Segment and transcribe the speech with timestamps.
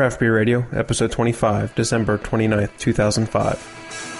[0.00, 4.19] Craft Beer Radio, episode 25, December 29th, 2005.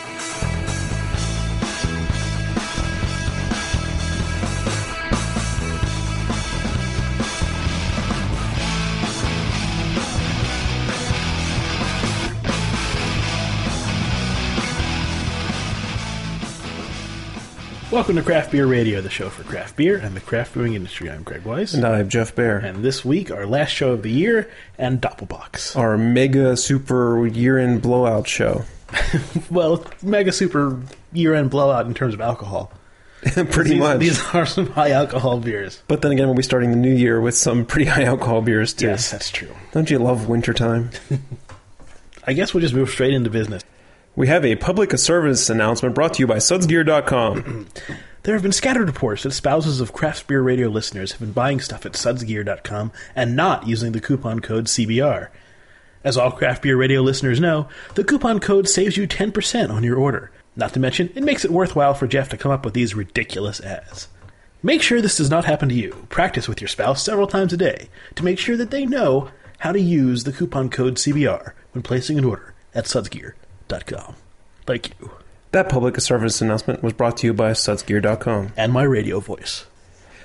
[18.01, 21.11] Welcome to Craft Beer Radio, the show for craft beer and the craft brewing industry.
[21.11, 21.75] I'm Greg Weiss.
[21.75, 22.57] And I'm Jeff Bear.
[22.57, 25.77] And this week, our last show of the year and Doppelbocks.
[25.77, 28.65] Our mega super year end blowout show.
[29.51, 30.81] well, mega super
[31.13, 32.73] year end blowout in terms of alcohol.
[33.21, 33.99] pretty these, much.
[33.99, 35.83] These are some high alcohol beers.
[35.87, 38.73] But then again, we'll be starting the new year with some pretty high alcohol beers,
[38.73, 38.87] too.
[38.87, 39.55] Yes, that's true.
[39.73, 40.89] Don't you love wintertime?
[42.27, 43.63] I guess we'll just move straight into business.
[44.17, 47.69] We have a public service announcement brought to you by sudsgear.com.
[48.23, 51.59] There have been scattered reports that spouses of craft beer radio listeners have been buying
[51.59, 55.29] stuff at sudsgear.com and not using the coupon code CBR.
[56.05, 59.97] As all craft beer radio listeners know, the coupon code saves you 10% on your
[59.97, 60.31] order.
[60.55, 63.59] Not to mention, it makes it worthwhile for Jeff to come up with these ridiculous
[63.63, 64.09] ads.
[64.63, 66.07] Make sure this does not happen to you.
[66.11, 69.73] Practice with your spouse several times a day to make sure that they know how
[69.73, 73.50] to use the coupon code CBR when placing an order at sudsgear.com.
[74.67, 75.11] Thank you.
[75.53, 78.53] That public service announcement was brought to you by sudsgear.com.
[78.57, 79.67] And my radio voice.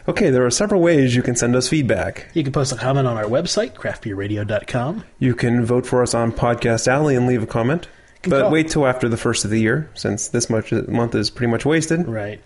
[0.07, 2.27] Okay, there are several ways you can send us feedback.
[2.35, 5.03] You can post a comment on our website, craftbeerradio.com.
[5.17, 7.87] You can vote for us on Podcast Alley and leave a comment.
[8.21, 11.29] But call- wait till after the first of the year, since this much month is
[11.31, 12.07] pretty much wasted.
[12.07, 12.39] Right.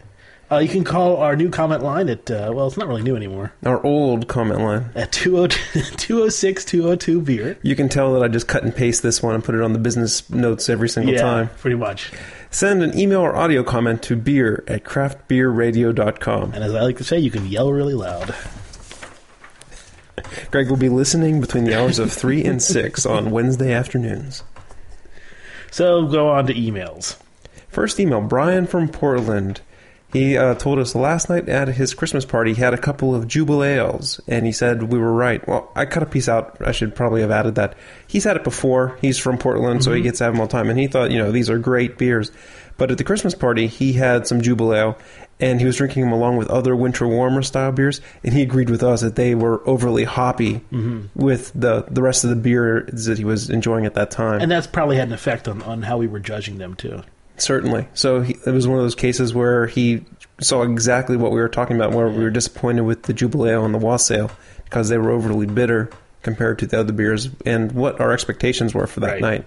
[0.52, 3.16] Uh, you can call our new comment line at, uh, well, it's not really new
[3.16, 4.89] anymore, Our old comment line.
[4.95, 7.58] at 206 202 beer.
[7.61, 9.73] You can tell that I just cut and paste this one and put it on
[9.73, 11.50] the business notes every single Yeah, time.
[11.59, 12.11] pretty much.
[12.50, 16.53] Send an email or audio comment to beer at craftbeerradio.com.
[16.53, 18.33] And as I like to say, you can yell really loud.
[20.52, 24.44] Greg will be listening between the hours of 3 and 6 on Wednesday afternoons.
[25.70, 27.17] So go on to emails.
[27.67, 29.61] First email Brian from Portland.
[30.12, 33.28] He uh, told us last night at his Christmas party he had a couple of
[33.28, 35.45] Jubelales, and he said we were right.
[35.48, 36.58] Well, I cut a piece out.
[36.66, 37.76] I should probably have added that.
[38.08, 38.98] He's had it before.
[39.02, 41.11] He's from Portland, so he gets to have them all the time, and he thought,
[41.11, 42.32] you know, these are great beers.
[42.78, 44.98] But at the Christmas party, he had some Jubelale,
[45.39, 48.70] and he was drinking them along with other winter warmer style beers, and he agreed
[48.70, 50.62] with us that they were overly hoppy
[51.14, 54.42] with the, the rest of the beers that he was enjoying at that time.
[54.42, 57.04] And that's probably had an effect on, on how we were judging them, too.
[57.42, 57.88] Certainly.
[57.94, 60.05] So he, it was one of those cases where he
[60.42, 63.73] saw exactly what we were talking about, where we were disappointed with the Jubelale and
[63.73, 64.32] the Wassail
[64.66, 65.89] because they were overly bitter
[66.22, 69.22] compared to the other beers and what our expectations were for that Right.
[69.22, 69.45] night.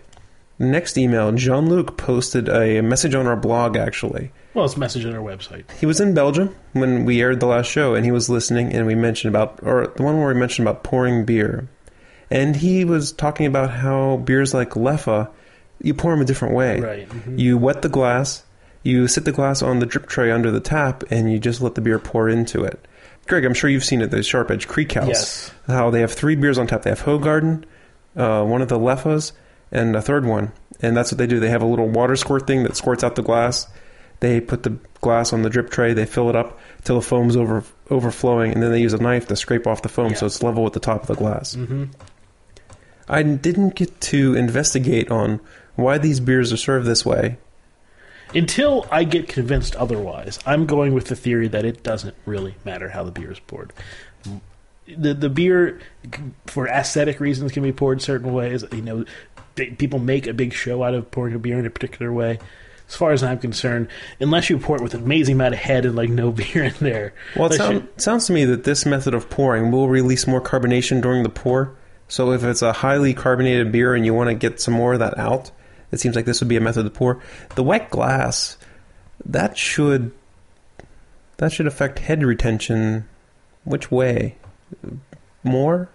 [0.59, 4.31] Next email, Jean Luc posted a message on our blog actually.
[4.55, 5.65] Well, it's a message on our website.
[5.81, 8.87] He was in Belgium when we aired the last show and he was listening and
[8.87, 11.69] we mentioned about, or the one where we mentioned about pouring beer.
[12.31, 15.29] And he was talking about how beers like Leffe,
[15.83, 16.81] you pour them a different way.
[16.81, 17.09] Right.
[17.09, 17.39] mhm.
[17.39, 18.45] You wet the glass,
[18.83, 21.75] you sit the glass on the drip tray under the tap, and you just let
[21.75, 22.87] the beer pour into it.
[23.29, 25.07] Greg, I'm sure you've seen it, the Sharp Edge Creek House.
[25.09, 25.51] Yes.
[25.67, 26.83] How they have three beers on tap.
[26.83, 27.65] They have Hoegaarden,
[28.17, 29.33] uh, one of the Leffes,
[29.71, 30.53] and a third one.
[30.81, 31.39] And that's what they do.
[31.39, 33.69] They have a little water squirt thing that squirts out the glass.
[34.19, 37.37] They put the glass on the drip tray, they fill it up till the foam's
[37.37, 40.43] over, overflowing, and then they use a knife to scrape off the foam so it's
[40.43, 41.57] level with the top of the glass.
[41.57, 41.89] Mhm.
[43.09, 45.41] I didn't get to investigate on
[45.77, 47.39] why these beers are served this way.
[48.35, 52.89] Until I get convinced otherwise, I'm going with the theory that it doesn't really matter
[52.89, 53.73] how the beer is poured.
[54.87, 55.81] The the beer,
[56.47, 58.65] for aesthetic reasons, can be poured certain ways.
[58.73, 59.05] You know,
[59.55, 62.39] people make a big show out of pouring a beer in a particular way.
[62.89, 63.89] As far as I'm concerned,
[64.21, 66.75] unless you pour it with an amazing amount of head and like no beer in
[66.81, 70.41] there, Well, it sound, sounds to me that this method of pouring will release more
[70.41, 71.75] carbonation during the pour.
[72.09, 74.99] So if it's a highly carbonated beer and you want to get some more of
[74.99, 75.51] that out,
[75.93, 77.21] it seems like this would be a method to pour.
[77.55, 78.57] The wet glass,
[79.27, 80.11] that should
[81.37, 83.07] that should affect head retention.
[83.65, 84.37] Which way?
[85.45, 85.89] More?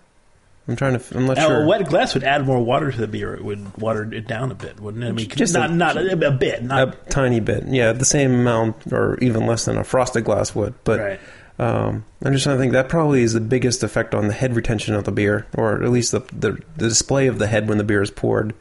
[0.68, 1.18] I'm trying to.
[1.18, 1.64] I'm not Now, sure.
[1.64, 3.34] a wet glass would add more water to the beer.
[3.34, 5.08] It would water it down a bit, wouldn't it?
[5.08, 8.34] I mean, Just not a- not a, a bit, a tiny bit, yeah, the same
[8.34, 10.74] amount or even less than a frosted glass would.
[10.84, 11.20] But right.
[11.60, 14.56] Um, I'm just trying to think that probably is the biggest effect on the head
[14.56, 17.78] retention of the beer, or at least the the, the display of the head when
[17.78, 18.54] the beer is poured.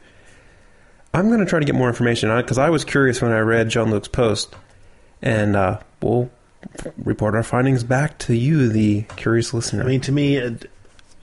[1.17, 3.31] I'm going to try to get more information on it because I was curious when
[3.31, 4.55] I read Jean Luc's post,
[5.21, 6.29] and uh, we'll
[6.97, 9.83] report our findings back to you, the curious listener.
[9.83, 10.69] I mean, to me, it,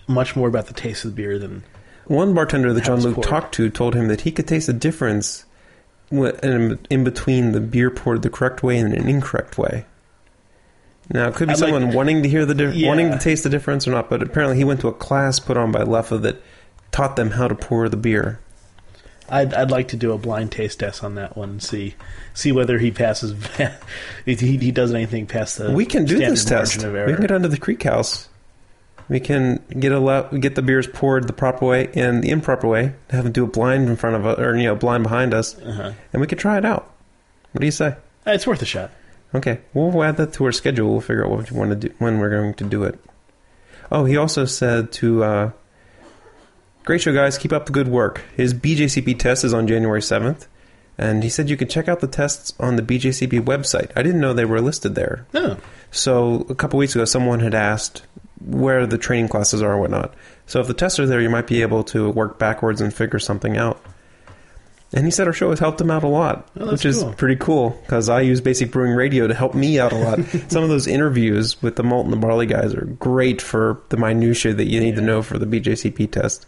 [0.08, 1.62] much more about the taste of the beer than
[2.06, 3.26] One bartender that John Luke poured.
[3.26, 5.44] talked to told him that he could taste a difference
[6.10, 9.84] in, in between the beer poured the correct way and an incorrect way.
[11.10, 12.88] Now, it could be I'd like- someone wanting to hear the di- Yeah.
[12.88, 15.56] wanting to taste the difference or not, but apparently he went to a class put
[15.56, 16.40] on by Leffe that
[16.90, 18.40] taught them how to pour the beer.
[19.28, 21.94] I'd, I'd like to do a blind taste test on that one and see
[22.34, 23.34] see whether he passes
[24.26, 26.84] he, he does anything past the we can do this test.
[26.84, 28.28] We can get under the creek house.
[29.08, 32.68] We can get a lo- get the beers poured the proper way and the improper
[32.68, 32.94] way.
[33.10, 35.58] Have them do a blind in front of us, or you know, blind behind us,
[35.58, 35.92] uh-huh.
[36.12, 36.90] and we could try it out.
[37.52, 37.96] What do you say?
[38.26, 38.90] It's worth a shot.
[39.34, 40.90] Okay, we'll add that to our schedule.
[40.90, 42.98] We'll figure out what we want to do when we're going to do it.
[43.92, 45.50] Oh, he also said to uh,
[46.84, 47.38] Great show, guys.
[47.38, 48.22] Keep up the good work.
[48.36, 50.46] His BJCP test is on January 7th,
[50.98, 53.90] and he said you can check out the tests on the BJCP website.
[53.96, 55.26] I didn't know they were listed there.
[55.34, 55.56] Oh,
[55.90, 58.02] So a couple weeks ago, someone had asked
[58.44, 60.12] where the training classes are and whatnot.
[60.46, 63.18] So if the tests are there, you might be able to work backwards and figure
[63.18, 63.80] something out.
[64.92, 67.14] And he said our show has helped him out a lot, Oh, which is cool.
[67.14, 70.20] pretty cool because I use Basic Brewing Radio to help me out a lot.
[70.48, 73.96] Some of those interviews with the malt and the barley guys are great for the
[73.96, 76.46] minutia that you need to know for the BJCP test.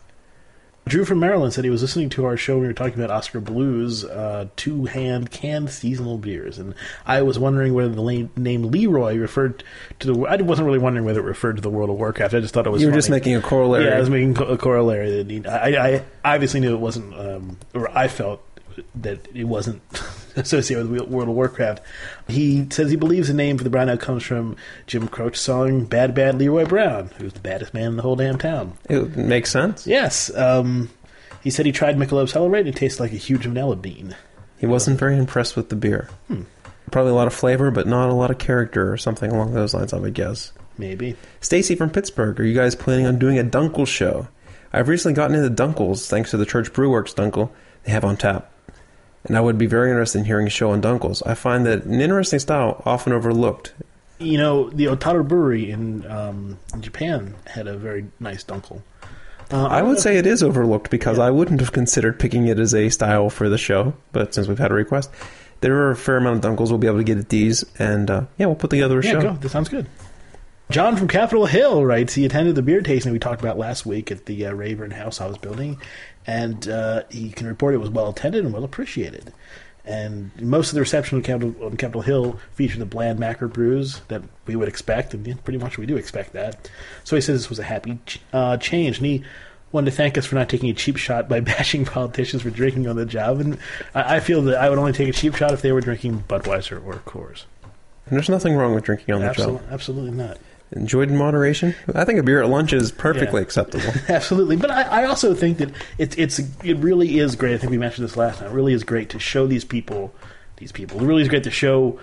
[0.89, 2.55] Drew from Maryland said he was listening to our show.
[2.55, 6.75] when We were talking about Oskar Blues, uh, two-hand canned seasonal beers, and
[7.05, 9.65] I was wondering whether the la- name Leroy referred
[9.99, 10.21] to the.
[10.27, 12.35] I wasn't really wondering whether it referred to the World of Warcraft.
[12.35, 12.83] I just thought it was.
[12.83, 13.87] You were just making a corollary.
[13.87, 15.25] Yeah, I was making a corollary.
[15.25, 18.46] That I, I obviously knew it wasn't, um, or I felt
[18.95, 19.83] that it wasn't
[20.37, 21.83] associated with World of Warcraft.
[22.29, 24.57] He says he believes the name for the brown comes from
[24.87, 28.39] Jim Croce song "Bad Bad Leroy Brown," who's the baddest man in the whole damn
[28.39, 28.77] town.
[28.89, 29.87] it makes sense.
[29.87, 30.91] Yes, um,
[31.43, 34.17] he said he tried Michelob Celebrate and it tasted like a huge vanilla bean.
[34.59, 36.09] He wasn't very impressed with the beer.
[36.29, 36.43] Hmm.
[36.91, 39.75] Probably a lot of flavor, but not a lot of character or something along those
[39.75, 40.53] lines, I would guess.
[40.79, 41.17] Maybe.
[41.41, 44.29] Stacy from Pittsburgh, are you guys planning on doing a Dunkel show?
[44.73, 47.51] I've recently gotten into Dunkels thanks to the Church Brew Works Dunkel
[47.85, 48.51] they have on tap.
[49.29, 51.23] And I would be very interested in hearing a show on Dunkels.
[51.27, 53.73] I find that an interesting style often overlooked.
[54.19, 58.81] You know, the Otaru Brewery in, um, in Japan had a very nice dunkel.
[59.53, 61.25] Uh, I don't would say it is overlooked because Yeah.
[61.25, 64.59] I wouldn't have considered picking it as a style for the show, but since we've
[64.59, 65.11] had a request,
[65.61, 68.11] there are a fair amount of Dunkels we'll be able to get at these, and
[68.11, 69.21] uh, yeah, we'll put together a Yeah, show.
[69.21, 69.33] go.
[69.35, 69.87] That sounds good.
[70.69, 74.11] John from Capitol Hill writes he attended the beer tasting we talked about last week
[74.11, 75.81] at the uh, Rayburn House Office Building,
[76.27, 79.33] and uh, he can report it was well attended and well appreciated.
[79.85, 84.01] And most of the reception on Capitol, on Capitol Hill featured the bland macro brews
[84.09, 86.69] that we would expect, and pretty much we do expect that.
[87.05, 89.23] So he says this was a happy ch- uh, change, and he
[89.71, 92.89] wanted to thank us for not taking a cheap shot by bashing politicians for drinking
[92.89, 93.39] on the job.
[93.41, 93.59] And
[93.95, 96.25] I, I feel that I would only take a cheap shot if they were drinking
[96.29, 97.45] Budweiser or Coors.
[98.07, 99.73] And there's nothing wrong with drinking on the Absolutely, job.
[99.73, 100.39] absolutely not.
[100.73, 101.75] Enjoyed in moderation.
[101.95, 103.45] I think a beer at lunch is perfectly Yeah.
[103.45, 103.89] acceptable.
[104.09, 107.55] Absolutely, but I, I also think that it's it's it really is great.
[107.55, 108.51] I think we mentioned this last time.
[108.51, 110.13] It really is great to show these people,
[110.57, 111.01] these people.
[111.01, 112.01] It really is great to show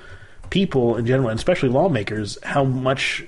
[0.50, 3.26] people in general, and especially lawmakers, how much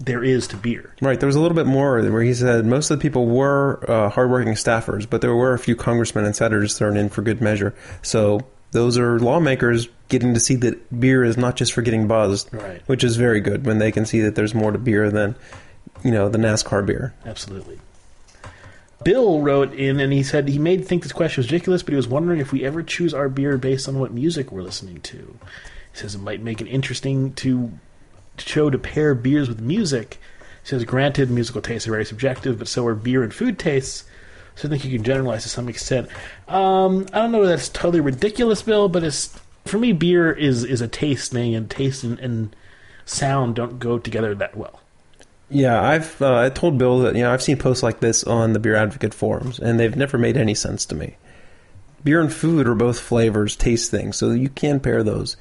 [0.00, 0.92] there is to beer.
[1.00, 1.18] Right.
[1.20, 4.10] There was a little bit more where he said most of the people were uh,
[4.10, 7.74] hardworking staffers, but there were a few congressmen and senators thrown in for good measure.
[8.02, 8.40] So
[8.74, 12.82] those are lawmakers getting to see that beer is not just for getting buzzed, Right.
[12.86, 15.36] which is very good when they can see that there's more to beer than,
[16.02, 17.14] you know, the NASCAR beer.
[17.24, 17.78] Absolutely.
[19.04, 21.96] Bill wrote in and he said he made think this question was ridiculous, but he
[21.96, 25.36] was wondering if we ever choose our beer based on what music we're listening to.
[25.92, 27.70] He says it might make it interesting to
[28.38, 30.18] show to pair beers with music.
[30.62, 34.04] He says, granted, musical tastes are very subjective, but so are beer and food tastes.
[34.56, 36.08] So I think you can generalize to some extent.
[36.48, 40.80] Um, I don't know that's totally ridiculous, Bill, but it's for me, beer is is
[40.80, 42.54] a taste thing, and taste and, and
[43.04, 44.80] sound don't go together that well.
[45.50, 48.52] Yeah, I've uh, I told Bill that you know I've seen posts like this on
[48.52, 51.16] the Beer Advocate forums, and they've never made any sense to me.
[52.02, 55.36] Beer and food are both flavors, taste things, so you can pair those.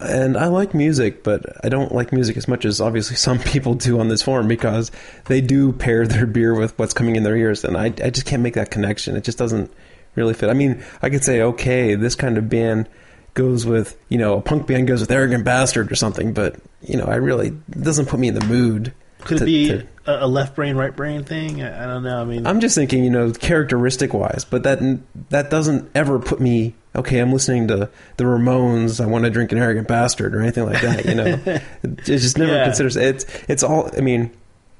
[0.00, 3.74] And I like music, but I don't like music as much as obviously some people
[3.74, 4.90] do on this forum because
[5.26, 8.26] they do pair their beer with what's coming in their ears, and I I just
[8.26, 9.16] can't make that connection.
[9.16, 9.70] It just doesn't
[10.14, 10.50] really fit.
[10.50, 12.88] I mean, I could say okay, this kind of band
[13.34, 16.96] goes with you know a punk band goes with arrogant bastard or something, but you
[16.96, 18.92] know I really it doesn't put me in the mood.
[19.20, 21.62] Could to- it be to- a, left brain, right brain thing?
[21.62, 22.20] I, I don't know.
[22.20, 24.80] I mean, I'm just thinking, you know, characteristic wise, but that
[25.28, 26.74] that doesn't ever put me.
[26.94, 29.00] Okay, I'm listening to the Ramones.
[29.02, 31.04] I want to drink an arrogant bastard or anything like that.
[31.04, 31.24] You know,
[31.84, 32.64] it just never Yeah.
[32.64, 33.88] considers it's it's all.
[33.96, 34.30] I mean,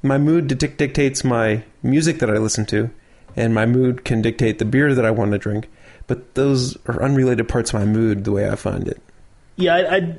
[0.03, 2.91] my mood dictates my music that I listen to,
[3.37, 5.69] and my mood can dictate the beer that I want to drink.
[6.09, 9.01] But those are unrelated parts of my mood, the way I find it.
[9.55, 10.17] yeah, I, I,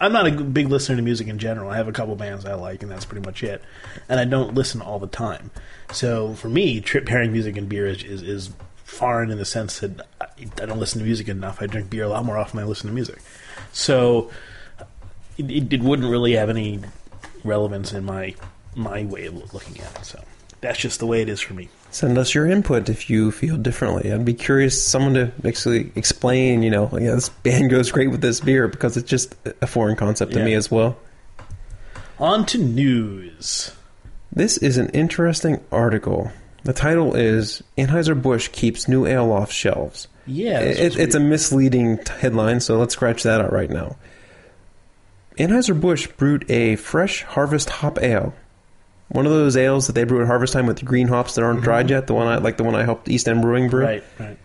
[0.00, 1.70] I'm not a big listener to music in general.
[1.70, 3.62] I have a couple bands I like, and that's pretty much it.
[4.08, 5.52] And I don't listen all the time.
[5.92, 8.50] So for me, trip pairing music and beer is, is, is
[8.94, 10.26] foreign in the sense that I,
[10.62, 11.60] I don't listen to music enough.
[11.60, 13.18] I drink beer a lot more often than I listen to music.
[13.72, 14.30] So
[15.36, 16.80] it, it, it wouldn't really have any
[17.42, 18.34] relevance in my
[18.76, 20.04] my way of looking at it.
[20.04, 20.22] So
[20.60, 21.68] that's just the way it is for me.
[21.90, 24.12] Send us your input if you feel differently.
[24.12, 28.20] I'd be curious someone to actually explain, you know, yeah, this band goes great with
[28.20, 30.44] this beer because it's just a foreign concept to Yeah.
[30.44, 30.96] me as well.
[32.18, 33.70] On to news.
[34.32, 36.32] This is an interesting article.
[36.64, 40.08] The title is Anheuser-Busch keeps new ale off shelves.
[40.26, 43.96] Yeah, It, it's a misleading headline, so let's scratch that out right now.
[45.38, 48.34] Anheuser-Busch brewed a fresh harvest hop ale.
[49.08, 51.60] One of those ales that they brew at harvest time with green hops that aren't
[51.62, 51.94] dried mm-hmm.
[51.94, 53.84] yet, the one I like the one I helped East End Brewing brew.
[53.84, 54.38] right, right.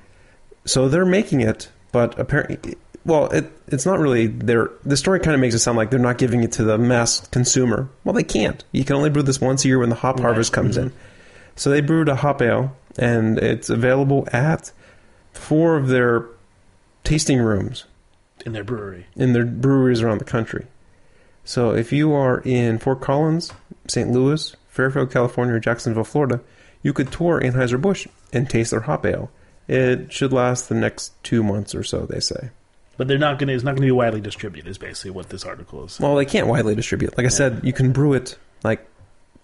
[0.65, 5.33] So they're making it, but apparently well, it it's not really their the story kind
[5.33, 7.89] of makes it sound like they're not giving it to the mass consumer.
[8.03, 8.63] Well, they can't.
[8.71, 10.23] You can only brew this once a year when the hop Right.
[10.23, 10.88] harvest comes mm-hmm.
[10.88, 10.93] in.
[11.59, 14.71] So they brewed a hop ale and it's available at
[15.33, 16.25] four of their
[17.03, 17.83] tasting rooms
[18.45, 19.07] In their brewery.
[19.17, 20.67] in their breweries around the country.
[21.43, 23.51] So if you are in Fort Collins,
[23.89, 24.09] St.
[24.09, 26.39] Louis, Fairfield, California, or Jacksonville, Florida,
[26.81, 29.29] you could tour Anheuser-Busch and taste their hop ale.
[29.67, 32.51] It should last the next two months or so, they say.
[32.95, 35.83] But they're not gonna it's not gonna be widely distributed is basically what this article
[35.83, 35.99] is.
[35.99, 37.17] Well, they can't widely distribute.
[37.17, 38.88] Like I said, you can brew it like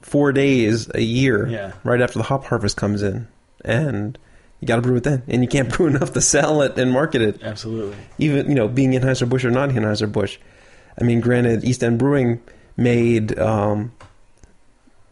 [0.06, 1.72] four days a year Yeah.
[1.84, 3.28] right after the hop harvest comes in.
[3.64, 4.18] And
[4.62, 5.24] you got to brew it then.
[5.28, 7.42] And you can't brew enough to sell it and market it.
[7.42, 7.96] Absolutely.
[8.20, 10.38] even you know being Anheuser-Busch or not Anheuser-Busch.
[11.00, 12.40] I mean, granted, East End Brewing
[12.78, 13.92] made um,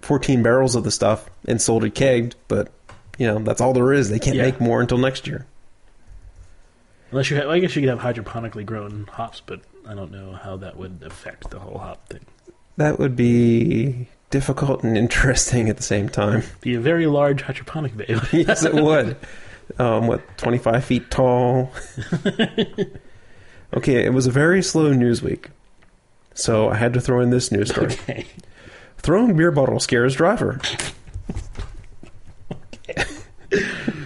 [0.01, 2.71] 14 barrels of the stuff and sold it kegged, but
[3.17, 4.09] you know that's all there is.
[4.11, 4.43] They can't Yeah.
[4.43, 5.45] make more until next year.
[7.11, 10.33] Unless you have, I guess you could have hydroponically grown hops, but I don't know
[10.33, 12.25] how that would affect the whole hop thing.
[12.77, 16.43] That would be difficult and interesting at the same time.
[16.59, 18.05] Be a very large hydroponic bay.
[18.33, 19.15] yes, it would.
[19.77, 21.71] Um, what 25 feet tall?
[23.73, 25.49] okay, it was a very slow news week,
[26.33, 27.93] so I had to throw in this news story.
[27.93, 28.25] okay.
[28.97, 30.59] Throwing beer bottle scares driver.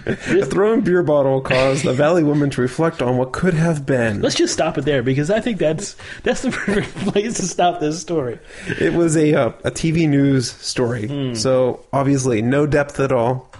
[0.08, 4.22] A thrown beer bottle caused the Valley woman to reflect on what could have been.
[4.22, 7.80] Let's just stop it there because I think that's that's the perfect place to stop
[7.80, 8.38] this story.
[8.80, 13.50] It was a uh, a TV news story, so obviously no depth at all.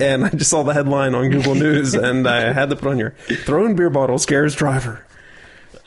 [0.00, 2.96] And I just saw the headline on Google News, and I had to put on
[2.96, 5.04] here: "Thrown beer bottle scares driver."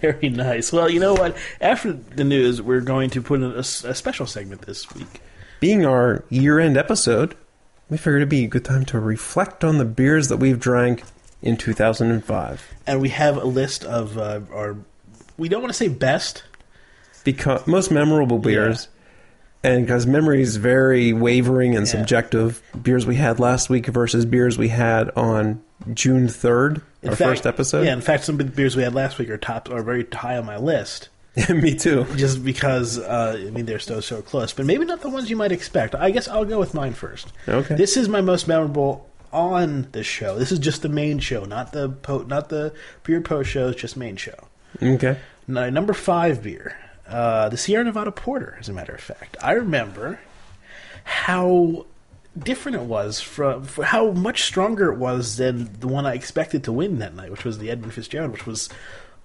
[0.00, 0.72] Very nice.
[0.72, 1.36] Well, you know what?
[1.60, 5.20] After the news, we're going to put in a, a special segment this week.
[5.58, 7.34] Being our year-end episode,
[7.88, 11.02] we figured it'd be a good time to reflect on the beers that we've drank
[11.42, 12.74] in 2005.
[12.86, 14.76] And we have a list of uh, our,
[15.36, 16.44] we don't want to say best.
[17.24, 18.88] because most memorable beers,
[19.62, 21.90] and because memory is very wavering and Yeah.
[21.92, 22.62] subjective.
[22.80, 25.60] Beers we had last week versus beers we had on
[25.92, 27.84] June third, In our fact- first episode.
[27.84, 30.06] Yeah, in fact, some of the beers we had last week are top, are very
[30.12, 31.08] high on my list.
[31.50, 32.06] Me too.
[32.16, 34.52] Just because, uh, I mean, they're so, so close.
[34.52, 35.94] But maybe not the ones you might expect.
[35.94, 37.32] I guess I'll go with mine first.
[37.46, 37.74] Okay.
[37.74, 40.38] This is my most memorable on the show.
[40.38, 43.68] This is just the main show, not the po- not the beer post show.
[43.68, 44.48] It's just main show.
[44.82, 45.18] Okay.
[45.46, 46.76] Now, number five beer,
[47.06, 48.56] uh, the Sierra Nevada Porter.
[48.58, 50.20] As a matter of fact, I remember
[51.04, 51.86] how
[52.38, 56.72] different it was from how much stronger it was than the one I expected to
[56.72, 58.68] win that night, which was the Edmund Fitzgerald, which was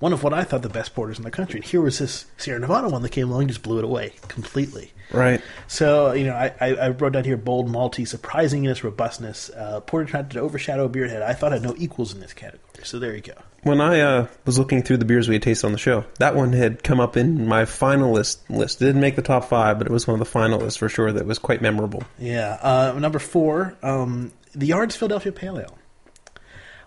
[0.01, 1.60] one of what I thought the best porters in the country.
[1.60, 4.13] And here was this Sierra Nevada one that came along and just blew it away
[4.27, 4.91] completely.
[5.13, 5.41] Right.
[5.67, 9.50] So, you know, I, I, I wrote down here bold, malty, surprising in its robustness.
[9.51, 11.22] Uh, Porter tried to overshadow Beardhead.
[11.22, 12.62] I thought had no equals in this category.
[12.84, 13.34] So there you go.
[13.63, 16.36] When I uh, was looking through the beers we had tasted on the show, that
[16.36, 18.81] one had come up in my finalist list.
[18.81, 21.12] It didn't make the top five, but it was one of the finalists for sure.
[21.12, 22.03] That was quite memorable.
[22.17, 22.58] Yeah.
[22.60, 25.77] Uh, number four, um, the Yards Philadelphia Pale Ale.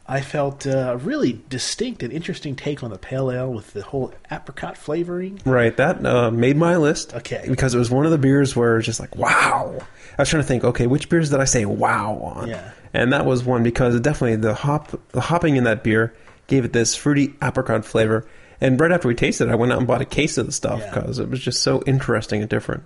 [0.07, 3.83] I felt uh, a really distinct and interesting take on the pale ale with the
[3.83, 5.41] whole apricot flavoring.
[5.47, 7.15] Right, that uh, made my list.
[7.15, 7.45] Okay.
[7.49, 9.79] because it was one of the beers where it's just like wow.
[10.19, 12.49] I was trying to think, okay, which beers did I say wow on?
[12.49, 12.73] Yeah.
[12.93, 16.15] and that was one because definitely the hop, the hopping in that beer
[16.49, 18.27] gave it this fruity apricot flavor.
[18.61, 20.53] And right after we tasted it, I went out and bought a case of the
[20.53, 20.95] stuff Yeah.
[20.95, 22.85] because it was just so interesting and different.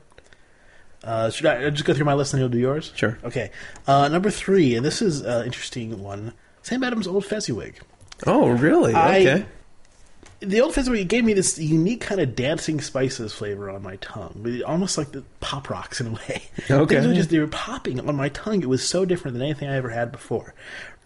[1.02, 2.92] Uh, should I just go through my list and you'll do yours?
[2.94, 3.18] Sure.
[3.24, 3.50] Okay.
[3.86, 6.32] Uh, number three, and this is an interesting one
[6.68, 7.80] Sam Adams Old Fezziwig.
[8.26, 8.92] Oh, really?
[8.94, 9.46] I- okay.
[10.40, 14.62] The Old Fezziwig gave me this unique kind of dancing spices flavor on my tongue,
[14.64, 16.42] almost like the pop rocks in a way.
[16.70, 16.96] Okay.
[16.96, 18.62] Things were just they were popping on my tongue.
[18.62, 20.54] It was so different than anything I ever had before.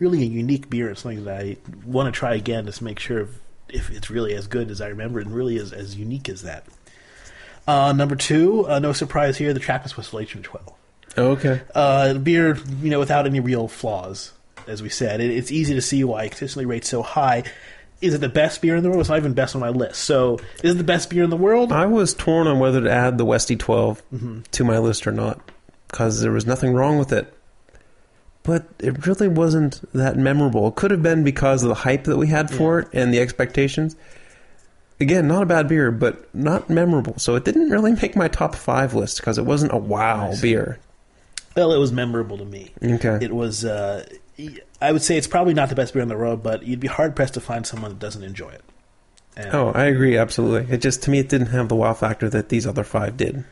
[0.01, 2.99] Really a unique beer and something that I want to try again just to make
[2.99, 3.31] sure if,
[3.69, 6.67] if it's really as good as I remember and really is as unique as that.
[7.67, 10.73] Uh, number two, uh, no surprise here, the Trappist Westvleteren 12.
[11.17, 11.61] Okay.
[11.75, 14.33] Uh, beer, you know, without any real flaws,
[14.67, 15.21] as we said.
[15.21, 17.45] It, it's easy to see why it consistently rates so high.
[18.01, 19.01] Is it the best beer in the world?
[19.01, 20.03] It's not even best on my list.
[20.03, 21.71] So, is it the best beer in the world?
[21.73, 24.41] I was torn on whether to add the Westy 12 Mm-hmm.
[24.51, 25.41] to my list or not
[25.89, 27.33] because there was nothing wrong with it.
[28.45, 30.67] But it really wasn't that memorable.
[30.67, 33.21] It could have been because of the hype that we had for it and the
[33.21, 33.95] expectations.
[34.99, 37.19] Again, not a bad beer, but not memorable.
[37.19, 40.81] So it didn't really make my top five list because it wasn't a wow beer.
[41.57, 42.73] Well, it was memorable to me.
[42.83, 43.19] Okay.
[43.21, 43.65] It was.
[43.65, 44.07] Uh,
[44.81, 46.89] I would say it's probably not the best beer on the road, but you'd be
[46.89, 48.63] hard pressed to find someone that doesn't enjoy it.
[49.37, 50.73] And, Oh, I agree absolutely.
[50.75, 53.45] It just to me it didn't have the wow factor that these other five did.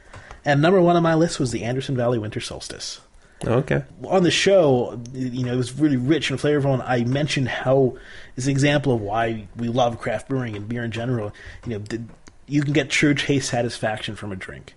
[0.45, 3.01] and number one on my list was the Anderson Valley Winter Solstice.
[3.47, 3.83] Okay.
[4.07, 7.97] on the show, you know, it was really rich and flavorful, and I mentioned how
[8.37, 11.33] it's an example of why we love craft brewing and beer in general.
[11.67, 11.85] You know,
[12.47, 14.75] you can get true taste satisfaction from a drink.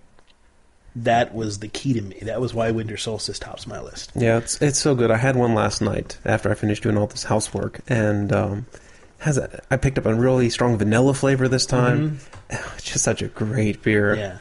[0.96, 2.18] That was the key to me.
[2.22, 4.12] That was why Winter Solstice tops my list.
[4.14, 5.10] Yeah, it's it's so good.
[5.10, 8.66] I had one last night after I finished doing all this housework, and um,
[9.18, 12.20] has a, I picked up a really strong vanilla flavor this time.
[12.50, 14.14] It's just such a great beer.
[14.14, 14.38] Yeah.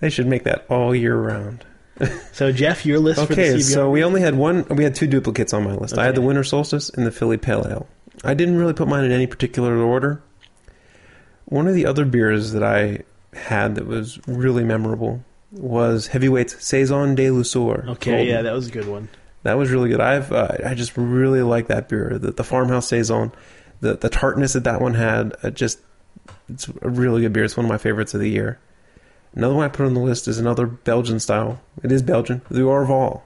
[0.00, 1.64] They should make that all year round.
[2.32, 4.66] So, Jeff, your list Okay, so we only had one.
[4.68, 5.96] We had two duplicates on my list.
[5.96, 7.88] I had the Winter Solstice and the Philly Pale Ale.
[8.22, 10.22] I didn't really put mine in any particular order.
[11.46, 17.14] One of the other beers that I had that was really memorable was Heavyweight's Saison
[17.14, 17.88] de Lusur.
[17.88, 18.26] okay, Golden.
[18.26, 19.08] yeah, that was a good one.
[19.42, 20.00] That was really good.
[20.00, 22.18] I've uh, I just really like that beer.
[22.18, 23.32] The, the farmhouse saison,
[23.80, 25.78] the the tartness that that one had, uh, just
[26.48, 27.44] it's a really good beer.
[27.44, 28.58] It's one of my favorites of the year.
[29.34, 31.60] Another one I put on the list is another Belgian style.
[31.82, 33.20] It is Belgian, the Orval.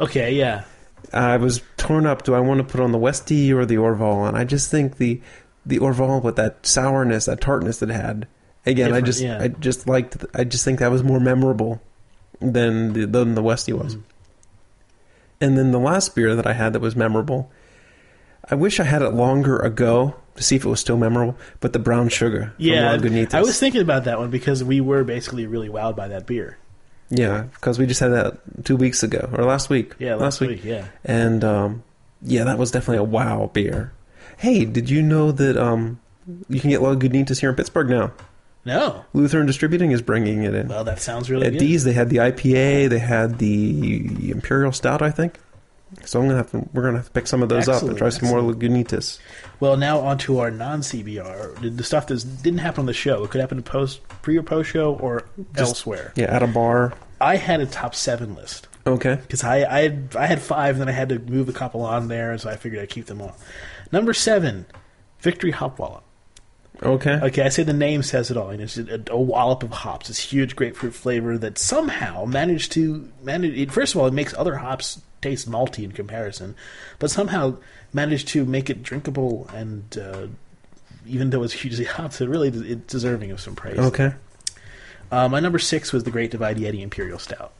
[0.00, 0.64] Okay, yeah.
[1.12, 2.24] I was torn up.
[2.24, 4.28] Do I want to put on the Westie or the Orval?
[4.28, 5.20] And I just think the
[5.64, 8.26] the Orval with that sourness, that tartness that it had.
[8.64, 9.38] Again, I just yeah.
[9.40, 10.24] I just liked.
[10.34, 11.80] I just think that was more memorable
[12.40, 13.96] than the than the Westie was.
[13.96, 14.02] Mhm.
[15.40, 17.50] And then the last beer that I had that was memorable,
[18.48, 21.36] I wish I had it longer ago to see if it was still memorable.
[21.60, 22.98] But the brown sugar, from Yeah.
[23.32, 26.58] I was thinking about that one because we were basically really wowed by that beer.
[27.10, 29.94] yeah, because we just had that two weeks ago or last week.
[29.98, 30.64] Yeah, last, week.
[30.64, 30.84] Yeah.
[31.04, 31.82] and um,
[32.22, 33.92] yeah, that was definitely a wow beer.
[34.38, 36.00] Hey, did you know that um,
[36.48, 38.12] you can get Lagunitas here in Pittsburgh now?
[38.64, 39.04] No.
[39.12, 40.68] Lutheran Distributing is bringing it in.
[40.68, 41.54] Well, that sounds really good.
[41.54, 41.66] At good.
[41.66, 45.38] D's, they had the IPA, they had the Imperial Stout, I think.
[46.04, 47.98] So I'm gonna have to, we're gonna have to pick some of those up and
[47.98, 49.18] try some more Lagunitas.
[49.60, 53.22] Well, now on to our non-CBR, the- the stuff that didn't happen on the show.
[53.24, 55.24] It could happen post, pre or post show, or
[55.56, 56.12] elsewhere.
[56.16, 56.94] Yeah, at a bar.
[57.20, 59.16] I had a top seven list Okay.
[59.16, 62.08] because I I had, I had five, then I had to move a couple on
[62.08, 63.36] there, so I figured I'd keep them all.
[63.92, 64.64] Number seven,
[65.20, 66.04] Victory Hop Wallop.
[66.80, 67.12] Okay.
[67.12, 68.50] Okay, I say the name says it all.
[68.50, 73.10] And it's a, a wallop of hops, this huge grapefruit flavor that somehow managed to
[73.22, 73.56] manage.
[73.56, 76.56] It, first of all, it makes other hops taste malty in comparison,
[76.98, 77.56] but somehow
[77.92, 79.48] managed to make it drinkable.
[79.54, 80.26] And uh,
[81.06, 83.78] even though it's hugely hops, it really it's deserving of some praise.
[83.78, 84.12] Okay.
[85.10, 87.52] Uh, my number six was the Great Divide Yeti Imperial Stout.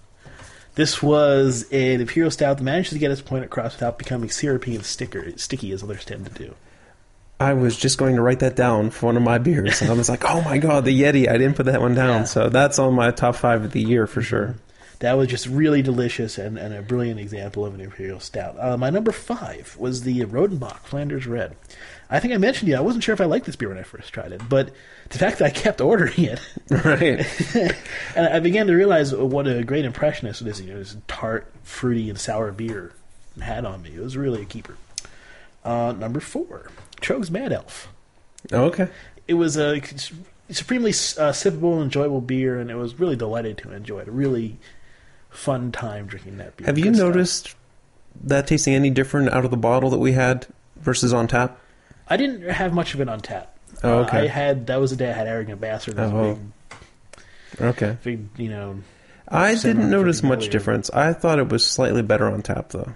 [0.75, 4.75] This was an Imperial Stout that managed to get its point across without becoming syrupy
[4.75, 6.55] and sticker, sticky as others tend to do.
[7.42, 9.94] I was just going to write that down for one of my beers, and I
[9.94, 12.24] was like, "Oh my god, the Yeti!" I didn't put that one down, Yeah.
[12.24, 14.55] so that's on my top five of the year for sure.
[15.00, 18.57] That was just really delicious and, and a brilliant example of an imperial stout.
[18.61, 21.57] Uh, my number five was the Rodenbach Flanders Red.
[22.09, 22.76] I think I mentioned you.
[22.76, 24.70] I wasn't sure if I liked this beer when I first tried it, but
[25.09, 27.26] the fact that I kept ordering it, right.
[28.14, 30.61] and I began to realize what a great impressionist it is.
[30.61, 32.92] You know, this tart, fruity, and sour beer
[33.40, 33.90] had on me.
[33.96, 34.76] It was really a keeper.
[35.64, 36.70] Uh, number four,
[37.12, 37.92] Troegs Mad Elf.
[38.53, 38.88] Okay.
[39.29, 39.81] It was a
[40.51, 44.09] supremely uh, sippable and enjoyable beer, and it was really delighted to enjoy it.
[44.09, 44.59] A really
[45.31, 46.66] fun time drinking that beer.
[46.66, 47.07] Have you Good stuff.
[47.09, 47.55] noticed
[48.25, 50.46] that tasting any different out of the bottle that we had
[50.77, 51.59] versus on tap?
[52.09, 53.57] I didn't have much of it on tap.
[53.83, 54.18] Oh, Uh, okay.
[54.22, 55.96] I had that was the day I had Arrogant Bastard.
[55.96, 56.37] That was
[57.61, 57.66] Oh.
[57.68, 57.96] Okay.
[58.03, 58.81] big, big, you know.
[59.29, 60.90] I didn't notice much difference.
[60.90, 62.92] I thought it was slightly better on tap, though.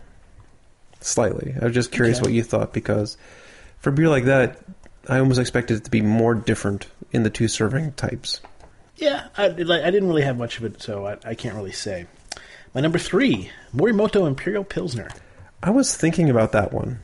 [1.00, 1.54] Slightly.
[1.60, 2.24] I was just curious Okay.
[2.26, 3.16] what you thought because
[3.78, 4.58] for beer like that,
[5.08, 8.40] I almost expected it to be more different in the two serving types.
[8.96, 11.72] Yeah, I, like, I didn't really have much of it, so I, I can't really
[11.72, 12.06] say.
[12.74, 15.08] My number three, Morimoto Imperial Pilsner.
[15.62, 17.00] I was thinking about that one,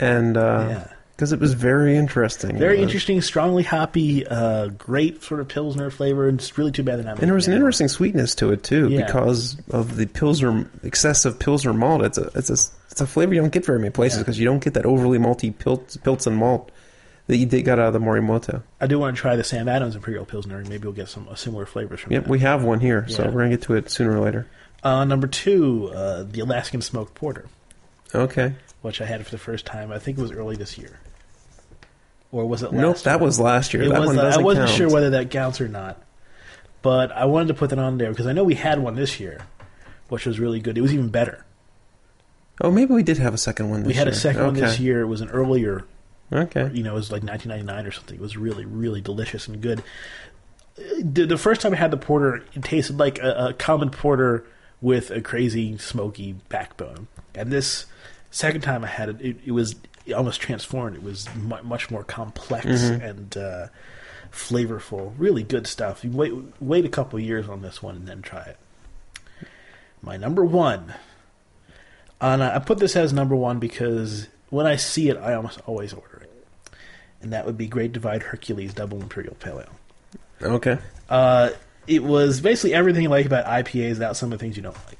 [0.00, 0.88] and Yeah.
[1.16, 2.58] because it was very interesting.
[2.58, 6.82] Very Uh, interesting, strongly hoppy, uh, great sort of Pilsner flavor, and it's really too
[6.82, 9.04] bad they're not And there was an interesting sweetness to it too, Yeah.
[9.06, 12.02] because of the pilsner excessive pilsner malt.
[12.02, 12.56] It's a it's a
[12.92, 15.18] it's a flavor you don't get very many places because you don't get that overly
[15.18, 16.70] malty pilt, pilzen malt
[17.26, 18.62] that you did got out of the Morimoto.
[18.80, 21.26] I do want to try the Sam Adams Imperial Pilsner, and maybe we'll get some
[21.28, 22.30] uh, similar flavors from Yep, that.
[22.30, 23.30] we have one here, so Yeah.
[23.30, 24.46] we're gonna get to it sooner or later.
[24.82, 27.46] Uh, number two, uh, the Alaskan Smoked Porter.
[28.14, 28.54] Okay.
[28.82, 29.90] which I had for the first time.
[29.92, 30.98] I think it was early this year,
[32.32, 32.72] or was it?
[32.72, 33.24] Last Nope, that year?
[33.24, 33.84] was last year.
[33.84, 34.08] It that was.
[34.08, 34.76] one I doesn't wasn't count.
[34.76, 36.02] sure whether that counts or not,
[36.82, 39.20] but I wanted to put that on there because I know we had one this
[39.20, 39.40] year,
[40.08, 40.76] which was really good.
[40.76, 41.44] It was even better.
[42.62, 43.80] Oh, maybe we did have a second one.
[43.80, 44.18] This We had a year.
[44.18, 45.00] second one this year.
[45.02, 45.84] It was an earlier
[46.32, 46.70] Okay.
[46.72, 48.14] you know, it was like 1999 or something.
[48.16, 49.82] It was really, really delicious and good.
[51.02, 54.46] The, the first time I had the porter, it tasted like a, a common porter
[54.80, 57.08] with a crazy smoky backbone.
[57.34, 57.84] And this
[58.30, 59.74] second time I had it, it, it was
[60.16, 60.96] almost transformed.
[60.96, 63.66] It was mu- much more complex and uh,
[64.32, 65.12] flavorful.
[65.18, 66.02] Really good stuff.
[66.04, 68.56] You wait, wait a couple years on this one and then try it.
[70.02, 70.94] My number one.
[72.22, 75.92] And I put this as number one because when I see it, I almost always
[75.92, 76.30] order it.
[77.20, 80.50] And that would be Great Divide Hercules Double Imperial Pale Ale.
[80.54, 80.78] Okay.
[81.10, 81.50] Uh,
[81.88, 84.76] it was basically everything you like about IPAs without some of the things you don't
[84.86, 84.98] like.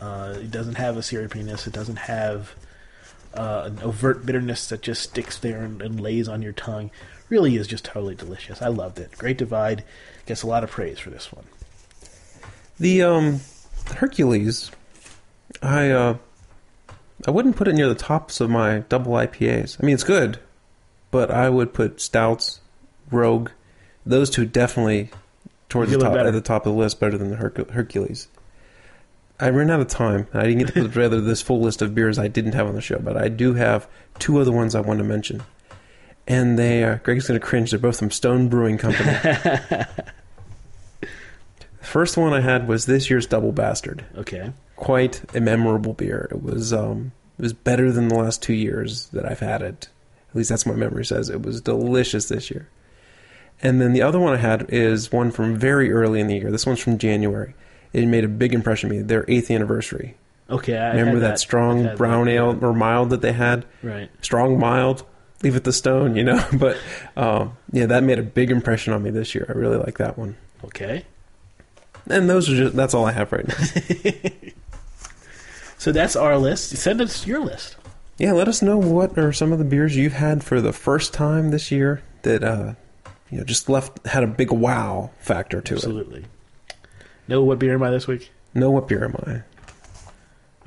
[0.00, 1.66] Uh, it doesn't have a syrupiness.
[1.66, 2.54] It doesn't have
[3.34, 6.90] uh, an overt bitterness that just sticks there and, and lays on your tongue.
[7.28, 8.62] Really is just totally delicious.
[8.62, 9.12] I loved it.
[9.18, 9.84] Great Divide
[10.24, 11.44] gets a lot of praise for this one.
[12.80, 13.40] The um
[13.96, 14.70] Hercules,
[15.62, 16.16] I uh
[17.26, 19.76] I wouldn't put it near the tops of my double IPAs.
[19.80, 20.38] I mean, it's good,
[21.10, 22.60] but I would put stouts,
[23.10, 23.50] Rogue,
[24.04, 25.10] those two definitely
[25.68, 26.28] towards the top better.
[26.28, 28.28] at the top of the list, better than the Hercu- Hercules.
[29.40, 30.26] I ran out of time.
[30.34, 32.74] I didn't get to put together this full list of beers I didn't have on
[32.74, 33.86] the show, but I do have
[34.18, 35.42] two other ones I want to mention.
[36.28, 37.70] And they, uh, Greg's going to cringe.
[37.70, 39.04] They're both from Stone Brewing Company.
[39.10, 39.88] the
[41.80, 44.52] first one I had was this year's Double Bastard Okay.
[44.82, 46.26] Quite a memorable beer.
[46.32, 49.88] It was um, it was better than the last two years that I've had it.
[50.30, 51.30] At least that's what my memory says.
[51.30, 52.68] It was delicious this year.
[53.62, 56.50] And then the other one I had is one from very early in the year.
[56.50, 57.54] This one's from January.
[57.92, 59.02] It made a big impression on me.
[59.02, 60.16] Their eighth anniversary.
[60.50, 60.76] Okay.
[60.76, 63.64] I Remember that, strong had brown that, ale or mild that they had?
[63.84, 64.10] Right.
[64.20, 65.04] Strong mild.
[65.44, 66.44] Leave it the stone, you know.
[66.52, 66.76] But
[67.16, 69.46] um, yeah, that made a big impression on me this year.
[69.48, 70.36] I really like that one.
[70.64, 71.04] Okay.
[72.08, 74.50] And those are just that's all I have right now.
[75.82, 76.76] So that's our list.
[76.76, 77.74] Send us your list.
[78.16, 81.12] Yeah, let us know what are some of the beers you've had for the first
[81.12, 82.74] time this year that uh,
[83.32, 85.78] you know just left had a big wow factor to it.
[85.78, 86.24] Absolutely.
[87.26, 88.30] Know what beer am I this week?
[88.54, 89.42] Know what beer am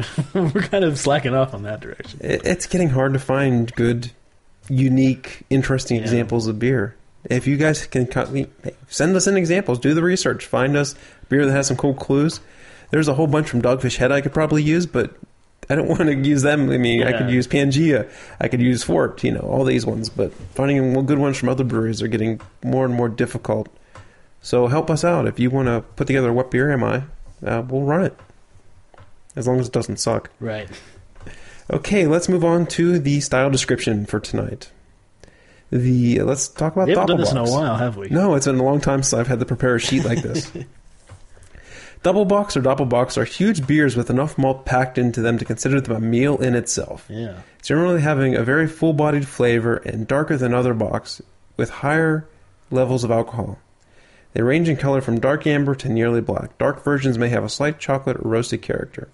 [0.04, 0.34] I?
[0.38, 2.19] We're kind of slacking off on that direction.
[2.21, 4.12] It, it's getting hard to find good,
[4.67, 6.04] unique, interesting Yeah.
[6.04, 6.93] examples of beer.
[7.23, 8.47] If you guys can cut me,
[8.89, 9.80] send us in examples.
[9.80, 10.45] Do the research.
[10.45, 10.93] Find us
[11.30, 12.41] beer that has some cool clues.
[12.91, 15.15] There's a whole bunch from Dogfish Head I could probably use, but
[15.69, 16.69] I don't want to use them.
[16.69, 18.10] I mean, I could use Pangaea.
[18.39, 19.24] I could use Fort.
[19.24, 20.10] You know, all these ones.
[20.10, 23.69] But finding good ones from other breweries are getting more and more difficult.
[24.41, 25.28] So help us out.
[25.28, 27.04] If you want to put together what beer am I,
[27.43, 28.15] uh, we'll run it.
[29.36, 30.30] As long as it doesn't suck.
[30.39, 30.69] Right.
[31.71, 34.69] Okay, let's move on to the style description for tonight.
[35.71, 38.08] The let's talk about the We haven't done this in a while, have we?
[38.10, 40.52] No, it's been a long time since I've had to prepare a sheet like this.
[42.06, 45.82] Double bocks or doppelbocks are huge beers with enough malt packed into them to consider
[45.82, 47.08] them a meal in itself.
[47.10, 47.39] Yeah.
[47.63, 51.20] Generally having a very full-bodied flavor and darker than other bocks
[51.58, 52.28] with higher
[52.70, 53.58] levels of alcohol.
[54.34, 56.56] They range in color from dark amber to nearly black.
[56.60, 59.08] Dark versions may have a slight chocolate or roasted character.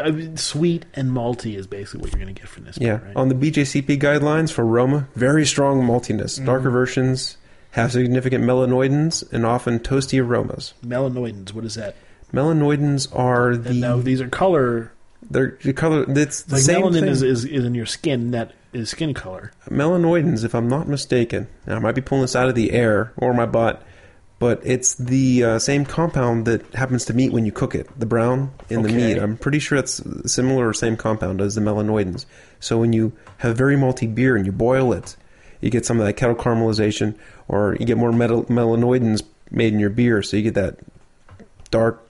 [0.00, 2.78] I mean, Sweet and malty is basically what you're going to get from this.
[2.80, 3.16] Yeah, beer, right?
[3.16, 6.36] on the BJCP guidelines for Roma, very strong maltiness.
[6.36, 6.44] Mm-hmm.
[6.46, 7.38] Darker versions
[7.72, 10.74] have significant melanoidins and often toasty aromas.
[10.86, 11.52] melanoidins.
[11.52, 11.96] What is that?
[12.36, 14.92] Melanoidins are And the now these are color.
[15.30, 16.04] they're the color.
[16.08, 17.08] It's the Like same melanin thing.
[17.08, 18.30] is, is is in your skin.
[18.32, 19.52] That is skin color.
[19.70, 21.48] melanoidins, if I'm not mistaken.
[21.66, 23.82] Now, I might be pulling this out of the air or my butt,
[24.38, 27.88] but it's the uh, same compound that happens to meat when you cook it.
[27.98, 29.16] The brown in the meat.
[29.18, 32.26] I'm pretty sure it's similar or same compound as the melanoidins.
[32.60, 35.16] So when you have very malty beer and you boil it,
[35.62, 37.14] you get some of that kettle caramelization,
[37.48, 40.20] or you get more metal, melanoidins made in your beer.
[40.22, 40.78] So you get that
[41.70, 42.05] dark,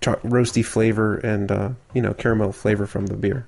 [0.00, 3.46] cho- roasty flavor and uh, you know caramel flavor from the beer.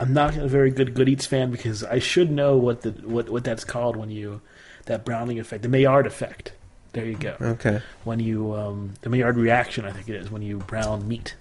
[0.00, 3.30] I'm not a very good Good Eats fan because I should know what the what
[3.30, 4.40] what that's called when you
[4.86, 6.52] that browning effect, the Maillard effect.
[6.92, 7.36] There you go.
[7.40, 7.82] Okay.
[8.04, 11.34] When you um, the Maillard reaction, I think it is when you brown meat.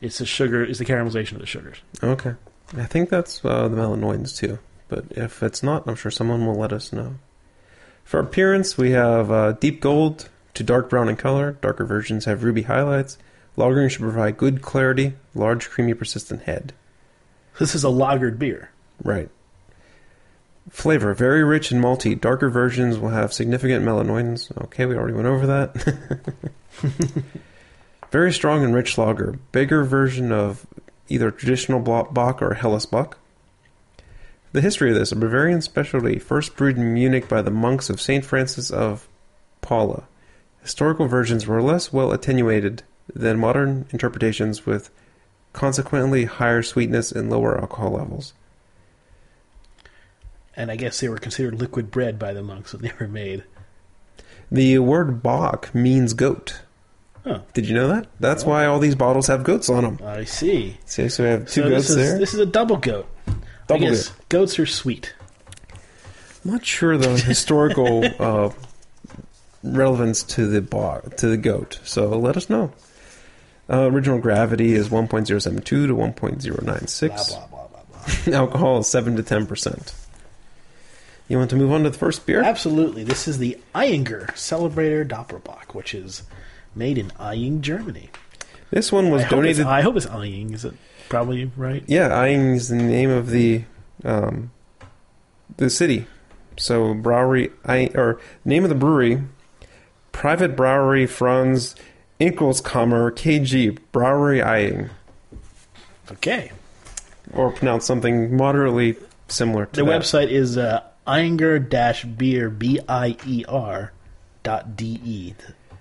[0.00, 0.62] It's the sugar.
[0.62, 1.78] It's the caramelization of the sugars.
[2.02, 2.34] Okay.
[2.76, 4.58] I think that's uh, the melanoidins too.
[4.88, 7.16] But if it's not, I'm sure someone will let us know.
[8.04, 11.52] For appearance, we have uh, deep gold to dark brown in color.
[11.60, 13.18] Darker versions have ruby highlights.
[13.56, 16.72] Lagering should provide good clarity, large, creamy, persistent head.
[17.58, 18.70] This is a lagered beer.
[19.02, 19.30] Right.
[20.68, 22.20] Flavor very rich and malty.
[22.20, 24.50] Darker versions will have significant melanoidins.
[24.64, 25.94] Okay, we already went over that.
[28.10, 29.38] very strong and rich lager.
[29.52, 30.66] Bigger version of
[31.08, 33.18] either traditional Bock or Helles Bock.
[34.52, 38.00] The history of this, a Bavarian specialty, first brewed in Munich by the monks of
[38.00, 38.24] St.
[38.24, 39.06] Francis of
[39.60, 40.04] Paula.
[40.66, 42.82] Historical versions were less well attenuated
[43.14, 44.90] than modern interpretations with
[45.52, 48.34] consequently higher sweetness and lower alcohol levels.
[50.56, 53.44] And I guess they were considered liquid bread by the monks when they were made.
[54.50, 56.62] The word Bock means goat.
[57.22, 57.42] Huh.
[57.54, 58.08] Did you know that?
[58.18, 60.00] That's why all these bottles have goats on them.
[60.04, 60.78] I see.
[60.84, 62.18] See, so we have two so goats this is, there.
[62.18, 63.06] This is a double goat.
[63.68, 65.14] Double I guess goats are sweet.
[66.44, 68.50] I'm not sure the historical uh,
[69.66, 71.80] relevance to the bo- to the goat.
[71.84, 72.72] So let us know.
[73.68, 77.08] Uh, original gravity is 1.072 to 1.096.
[77.08, 78.34] Blah, blah, blah, blah, blah.
[78.38, 79.94] Alcohol is 7 to 10 percent.
[81.28, 82.42] You want to move on to the first beer?
[82.42, 83.02] Absolutely.
[83.02, 86.22] This is the Ayinger Celebrator Doppelbock, which is
[86.76, 88.10] made in Aying, Germany.
[88.70, 89.66] This one was I hope, donated.
[89.66, 90.54] I hope it's Aying.
[90.54, 90.74] Is it
[91.08, 91.82] probably right?
[91.88, 93.64] Yeah, Aying is the name of the
[94.04, 94.52] um,
[95.56, 96.06] the city.
[96.58, 99.22] So brewery, I or name of the brewery,
[100.16, 101.76] Private Brewery Franz
[102.18, 104.88] Inselkammer KG Brewery Aying,
[106.10, 106.52] Okay.
[107.34, 108.96] or pronounce something moderately
[109.28, 110.00] similar to Their that.
[110.00, 113.92] website is uh, Ayinger-beer, B-I-E-R,
[114.42, 115.34] dot D-E.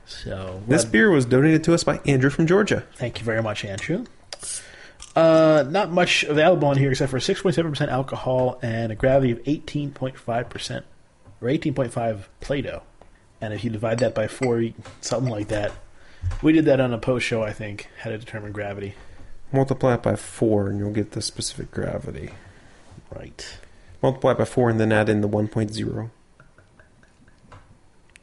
[0.05, 2.83] So This beer was donated to us by Andrew from Georgia.
[2.95, 4.05] Thank you very much, Andrew.
[5.15, 10.83] Uh, not much available on here except for 6.7% alcohol and a gravity of 18.5%,
[11.41, 12.83] or 18.5 Plato.
[13.45, 14.63] And if you divide that by four,
[15.01, 15.71] something like that.
[16.41, 18.95] We did that on a post show, I think, how to determine gravity.
[19.51, 22.31] Multiply it by four, and you'll get the specific gravity.
[23.15, 23.57] Right.
[24.01, 26.09] Multiply it by four, and then add in the 1.0.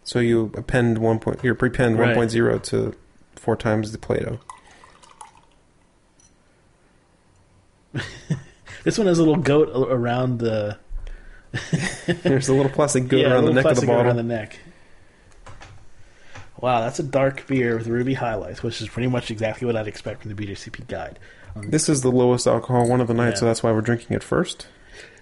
[0.04, 1.44] So you append one point.
[1.44, 2.16] You prepend Right.
[2.16, 2.94] 1.0 to
[3.37, 4.40] four times the Plato.
[8.85, 10.76] This one has a little goat around the
[12.22, 14.02] There's a little plastic goat yeah, around the neck of the bottle.
[14.06, 14.58] around the neck.
[16.62, 19.88] Wow, that's a dark beer with ruby highlights, which is pretty much exactly what I'd
[19.88, 21.18] expect from the BJCP guide.
[21.57, 23.35] Um, This is the lowest alcohol one of the night, Yeah.
[23.35, 24.68] so that's why we're drinking it first.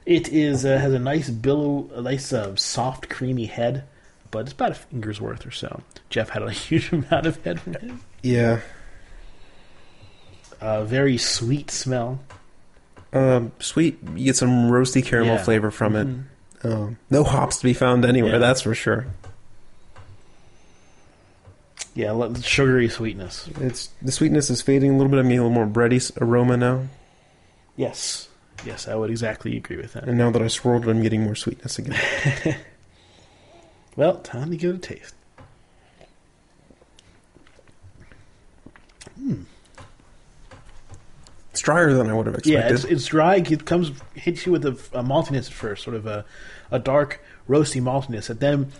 [0.06, 3.84] It is uh, has a nice billow, a nice uh, soft, creamy head,
[4.30, 5.82] but it's about a finger's worth or so.
[6.10, 8.00] Jeff had a huge amount of head from him.
[8.22, 8.60] Yeah.
[10.60, 12.20] Uh, very sweet smell.
[13.14, 13.98] Um, sweet.
[14.14, 15.42] You get some roasty caramel Yeah.
[15.42, 16.06] flavor from it.
[16.68, 18.38] Um, no hops to be found anywhere, Yeah.
[18.38, 19.06] that's for sure.
[21.94, 23.48] Yeah, sugary sweetness.
[23.60, 25.18] It's the sweetness is fading a little bit.
[25.18, 26.86] I'm getting a little more bready aroma now,
[27.76, 28.28] Yes,
[28.64, 30.04] yes, I would exactly agree with that.
[30.04, 32.56] and now that I swirled it, I'm getting more sweetness again.
[33.96, 35.14] Well, time to give it a taste.
[39.18, 39.42] Hmm.
[41.50, 42.74] It's drier than I would have Yeah, expected.
[42.74, 43.36] it's, it's dry.
[43.36, 46.24] It comes hits you with a, a maltiness at first, sort of a,
[46.70, 48.72] a dark roasty maltiness, that then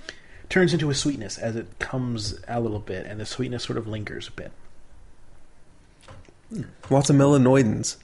[0.50, 3.86] turns into a sweetness as it comes a little bit, and the sweetness sort of
[3.88, 4.52] lingers a bit.
[6.90, 7.96] Lots of melanoidins,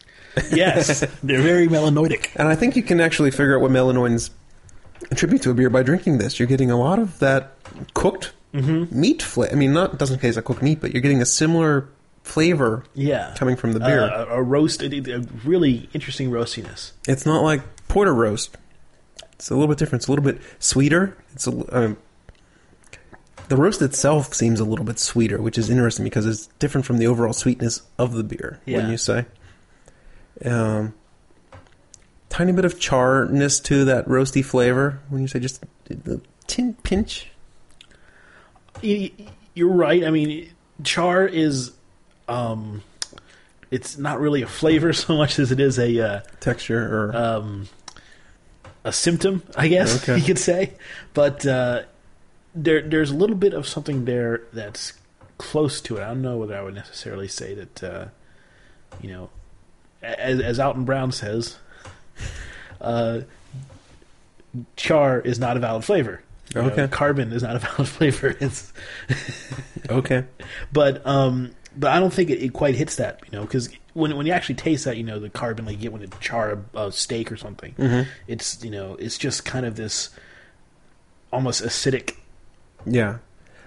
[0.52, 2.28] Yes, they're very melanoidic.
[2.36, 4.30] and I think you can actually figure out what melanoidins
[5.10, 6.38] attribute to a beer by drinking this.
[6.38, 7.52] You're getting a lot of that
[7.94, 8.98] cooked Mm-hmm.
[8.98, 9.52] meat flavor.
[9.52, 11.88] I mean, not doesn't taste like cooked meat, but you're getting a similar
[12.22, 14.00] flavor Yeah, coming from the beer.
[14.00, 16.92] Uh, a, a roast, a, a really interesting roastiness.
[17.06, 18.56] It's not like porter roast.
[19.32, 20.00] It's a little bit different.
[20.02, 21.18] It's a little bit sweeter.
[21.34, 21.96] It's a, um,
[23.48, 26.98] the roast itself seems a little bit sweeter, which is interesting because it's different from
[26.98, 28.60] the overall sweetness of the beer.
[28.64, 28.78] Yeah.
[28.78, 29.26] When you say,
[30.44, 30.94] um,
[32.28, 35.00] tiny bit of charness to that roasty flavor.
[35.08, 37.30] When you say just the tin pinch,
[38.82, 40.04] You're right.
[40.04, 40.50] I mean,
[40.82, 41.72] char is,
[42.28, 42.82] um,
[43.70, 46.00] it's not really a flavor so much as it is a.
[46.00, 47.68] Uh, texture, or um,
[48.84, 50.16] a symptom, I guess Okay.
[50.20, 50.74] you could say.
[51.14, 51.82] But uh,
[52.56, 54.94] there, there's a little bit of something there that's
[55.38, 56.02] close to it.
[56.02, 58.04] I don't know whether I would necessarily say that, uh,
[59.02, 59.30] you know,
[60.02, 61.58] as, as Alton Brown says,
[62.80, 63.20] uh,
[64.76, 66.22] char is not a valid flavor.
[66.54, 66.88] You know, Okay.
[66.88, 68.36] carbon is not a valid flavor.
[68.40, 68.72] It's
[69.90, 70.24] okay,
[70.72, 74.16] but um, but I don't think it, it quite hits that, you know, because when
[74.16, 76.58] when you actually taste that, you know, the carbon like you get when you char
[76.74, 78.06] a, a steak or something, Mhm.
[78.28, 80.10] it's you know, it's just kind of this
[81.32, 82.14] almost acidic.
[82.86, 83.18] Yeah.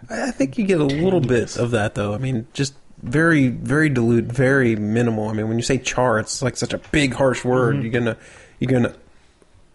[0.09, 2.13] I I think you get a little bit of that though.
[2.13, 5.29] I mean, just very, very dilute, very minimal.
[5.29, 7.75] I mean, when you say char, it's like such a big, harsh word.
[7.77, 7.83] Mhm.
[7.83, 8.17] You're gonna,
[8.59, 8.95] you're gonna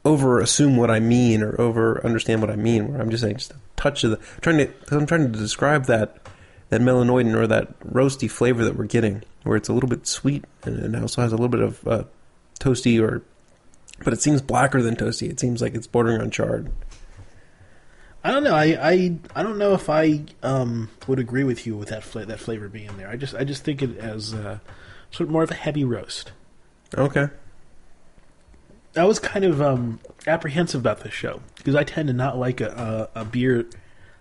[0.05, 2.89] over assume what I mean or over understand what I mean.
[2.93, 5.39] Where I'm just saying just a touch of the trying to, cause I'm trying to
[5.39, 6.19] describe that
[6.71, 10.45] that melanoidin or that roasty flavor that we're getting, where it's a little bit sweet
[10.65, 12.05] and it also has a little bit of uh,
[12.61, 13.23] toasty or,
[14.03, 15.29] but it seems blacker than toasty.
[15.31, 16.71] It seems like it's bordering on charred.
[18.25, 18.55] I don't know.
[18.55, 22.25] I, I I don't know if I um, would agree with you with that fla-
[22.25, 23.09] that flavor being there.
[23.09, 24.61] I just I just think it as uh,
[25.11, 26.33] sort of more of a heavy roast.
[26.97, 27.29] Okay.
[28.97, 32.61] I was kind of um, apprehensive about this show because I tend to not like
[32.61, 33.67] a, a, a beer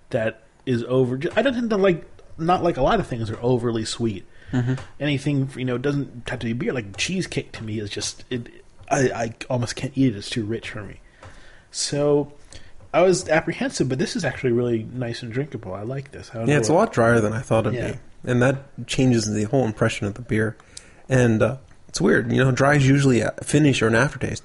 [0.09, 1.19] that is over.
[1.35, 2.05] I don't tend to like
[2.37, 4.25] not like a lot of things are overly sweet.
[4.51, 4.73] Mm-hmm.
[4.99, 6.73] Anything you know doesn't have to be beer.
[6.73, 8.49] Like cheesecake to me is just it.
[8.89, 10.17] I, I almost can't eat it.
[10.17, 10.99] It's too rich for me.
[11.71, 12.33] So
[12.93, 15.73] I was apprehensive, but this is actually really nice and drinkable.
[15.73, 16.29] I like this.
[16.33, 17.93] I don't Yeah, it's a lot drier than I thought it'd Yeah.
[17.93, 20.55] be, and that changes the whole impression of the beer.
[21.09, 24.43] And uh, it's weird, you know, dry is usually a finish or an aftertaste.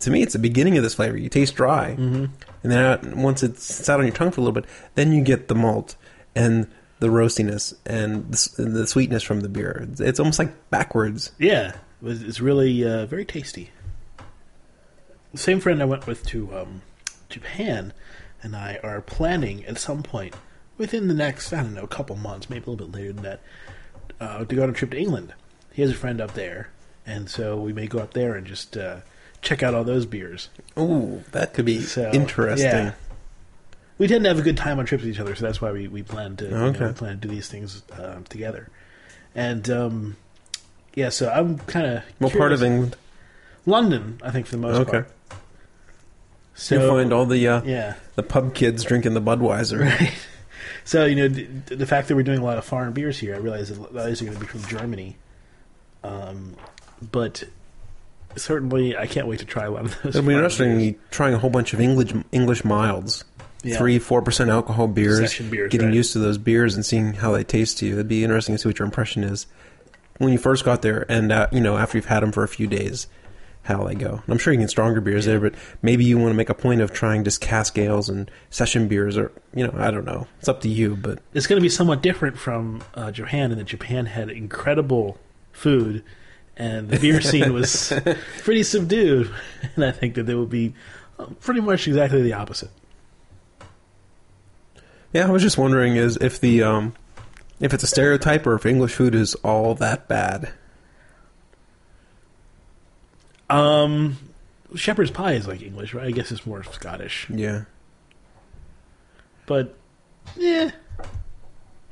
[0.00, 1.16] To me, it's the beginning of this flavor.
[1.16, 2.26] You taste dry, mm-hmm.
[2.62, 5.48] and then once it's sat on your tongue for a little bit, then you get
[5.48, 5.94] the malt
[6.34, 6.66] and
[7.00, 9.86] the roastiness and the, sweetness from the beer.
[9.90, 11.32] It's, it's almost like backwards.
[11.38, 13.70] Yeah, it's really uh, very tasty.
[15.32, 16.82] The same friend I went with to um,
[17.28, 17.92] Japan
[18.42, 20.34] and I are planning at some point
[20.76, 23.22] within the next, I don't know, a couple months, maybe a little bit later than
[23.24, 23.40] that,
[24.20, 25.34] uh, to go on a trip to England.
[25.72, 26.70] He has a friend up there,
[27.06, 28.98] and so we may go up there and just uh,
[29.42, 30.48] check out all those beers.
[30.78, 32.66] Ooh, that could be So, interesting.
[32.66, 32.94] yeah.
[33.98, 35.72] We tend to have a good time on trips with each other, so that's why
[35.72, 38.68] we, we plan to you know, we plan to do these things um, together.
[39.34, 40.16] And um,
[40.94, 42.94] yeah, so I'm kind of What part of England?
[43.66, 44.90] London, I think, for the most Okay.
[44.92, 45.10] part.
[46.60, 49.80] So You'll find all the uh, yeah, the pub kids drinking the Budweiser.
[50.00, 50.12] right.
[50.84, 53.34] So you know, d- the fact that we're doing a lot of foreign beers here,
[53.34, 55.16] I realize that those are going to be from Germany.
[56.02, 56.56] Um,
[57.12, 57.44] but
[58.36, 60.16] certainly, I can't wait to try one of those.
[60.16, 60.94] It'll be interesting beers.
[61.10, 63.24] trying a whole bunch of English English milds,
[63.62, 63.78] Yeah.
[63.78, 65.94] three four percent alcohol beers, beers, getting right.
[65.94, 67.94] used to those beers and seeing how they taste to you.
[67.94, 69.46] It'd be interesting to see what your impression is
[70.18, 72.48] when you first got there, and uh, you know after you've had them for a
[72.48, 73.06] few days,
[73.68, 74.22] how they go.
[74.26, 76.54] I'm sure you can get stronger beers there, but maybe you want to make a
[76.54, 80.26] point of trying just cask ales and session beers, or you know I don't know.
[80.38, 83.58] It's up to you, but It's going to be somewhat different from uh, Japan, in
[83.58, 85.18] that Japan had incredible
[85.52, 86.02] food,
[86.56, 87.92] and the beer scene was
[88.38, 89.30] pretty subdued.
[89.76, 90.74] And I think that they will be
[91.18, 92.70] uh, pretty much exactly the opposite.
[95.12, 96.94] yeah, I was just wondering is if the um,
[97.60, 100.52] if it's a stereotype or if English food is all that bad.
[103.50, 104.16] Um,
[104.74, 106.06] shepherd's pie is like English, right?
[106.06, 107.64] I guess it's more Scottish, Yeah.
[109.46, 109.74] but
[110.36, 110.70] yeah,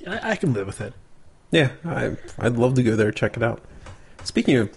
[0.06, 0.92] I, I can live with it.
[1.50, 3.62] Yeah, I, I'd love to go there check it out.
[4.24, 4.70] Speaking of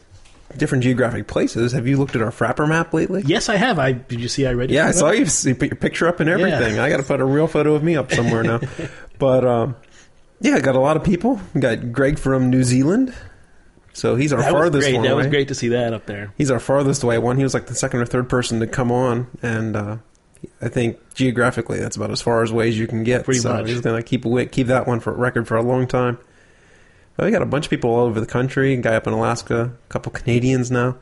[0.58, 3.24] different geographic places, have you looked at our Frappr map lately?
[3.26, 3.78] Yes, I have.
[3.80, 4.46] I did you see?
[4.48, 4.72] I read.
[4.72, 6.76] Yeah, I saw you, you put your picture up and everything.
[6.76, 6.84] Yeah.
[6.84, 8.62] I got to put a real photo of me up somewhere now.
[9.20, 9.76] but um,
[10.39, 11.42] yeah, I got a lot of people.
[11.54, 13.13] We got Greg from New Zealand,
[13.93, 14.93] so he's our That was farthest great.
[14.95, 15.17] one That away.
[15.23, 16.34] was great to see that up there.
[16.38, 17.38] He's our farthest away one.
[17.38, 19.97] He was like the second or third person to come on, and uh,
[20.62, 23.25] I think geographically that's about as far as away as you can get.
[23.25, 23.67] Pretty so much.
[23.67, 26.17] He's gonna keep keep that one for record for a long time.
[27.17, 28.73] But we got a bunch of people all over the country.
[28.73, 30.95] A guy up in Alaska, a couple Canadians now.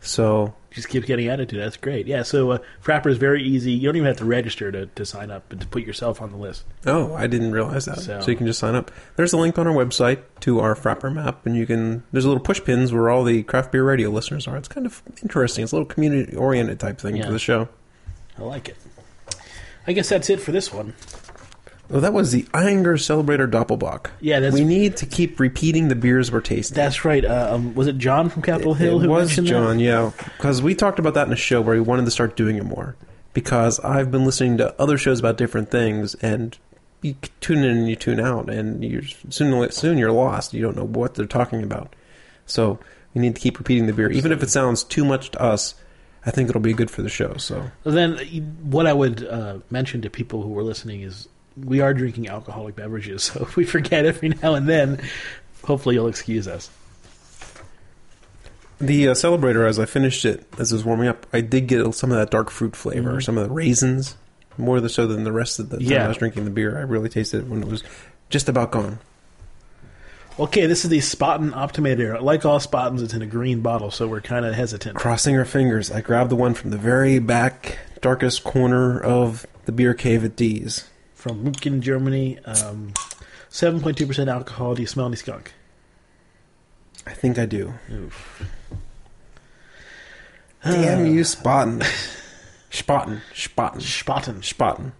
[0.00, 1.56] So Just keeps getting added to.
[1.56, 2.06] That's great.
[2.06, 2.22] Yeah.
[2.22, 3.72] So uh, Frappr is very easy.
[3.72, 6.30] You don't even have to register to, to sign up and to put yourself on
[6.30, 6.64] the list.
[6.86, 7.98] Oh, I didn't realize that.
[7.98, 8.92] So, So- you can just sign up.
[9.16, 12.04] There's a link on our website to our Frappr map, and you can.
[12.12, 14.56] There's a little push pins where all the craft beer radio listeners are.
[14.56, 15.64] It's kind of interesting.
[15.64, 17.26] It's a little community oriented type thing Yeah.
[17.26, 17.68] for the show.
[18.38, 18.76] I like it.
[19.88, 20.94] I guess that's it for this one.
[21.90, 24.10] Well, that was the Ayinger Celebrator Doppelbock.
[24.20, 26.76] Yeah, that's we need to keep repeating the beers we're tasting.
[26.76, 27.24] that's right.
[27.24, 29.82] Uh, um, was it John from Capitol Hill it who was mentioned John, that?
[29.82, 32.56] yeah, because we talked about that in a show where we wanted to start doing
[32.56, 32.96] it more.
[33.32, 36.56] Because I've been listening to other shows about different things, and
[37.02, 40.54] you tune in and you tune out, and you soon soon you're lost.
[40.54, 41.94] You don't know what they're talking about.
[42.46, 42.78] So
[43.14, 45.74] we need to keep repeating the beer, even if it sounds too much to us.
[46.24, 47.34] I think it'll be good for the show.
[47.38, 48.18] So Then,
[48.62, 51.28] what I would uh, mention to people who are listening is
[51.64, 55.00] we are drinking alcoholic beverages, so if we forget every now and then,
[55.64, 56.70] hopefully you'll excuse us.
[58.80, 61.94] the uh, celebrator, as I finished it, as it was warming up, I did get
[61.94, 63.22] some of that dark fruit flavor, Mhm.
[63.22, 64.16] some of the raisins,
[64.56, 66.04] more so than the rest of the time Yeah.
[66.06, 66.78] I was drinking the beer.
[66.78, 67.82] I really tasted it when it was
[68.30, 68.98] just about gone.
[70.38, 72.22] Okay, this is the Spaten Optimator.
[72.22, 74.96] Like all Spatens, it's in a green bottle, so we're kind of hesitant.
[74.96, 79.72] Crossing our fingers, I grabbed the one from the very back, darkest corner of the
[79.72, 80.84] beer cave at D's.
[81.20, 82.38] From München, Germany.
[82.46, 82.94] Um,
[83.50, 84.74] 7.2% alcohol.
[84.74, 85.52] Do you smell any skunk?
[87.06, 87.74] I think I do.
[87.92, 88.42] Oof.
[90.64, 91.82] Damn you, Spaten.
[92.70, 93.20] Spaten.
[93.34, 93.82] Spaten.
[93.82, 94.40] Spaten.
[94.40, 94.92] Spaten.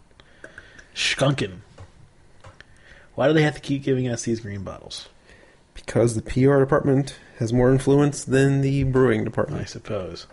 [0.94, 1.60] Skunken.
[3.14, 5.08] Why do they have to keep giving us these green bottles?
[5.72, 9.62] Because the PR department has more influence than the brewing department.
[9.62, 10.26] I suppose.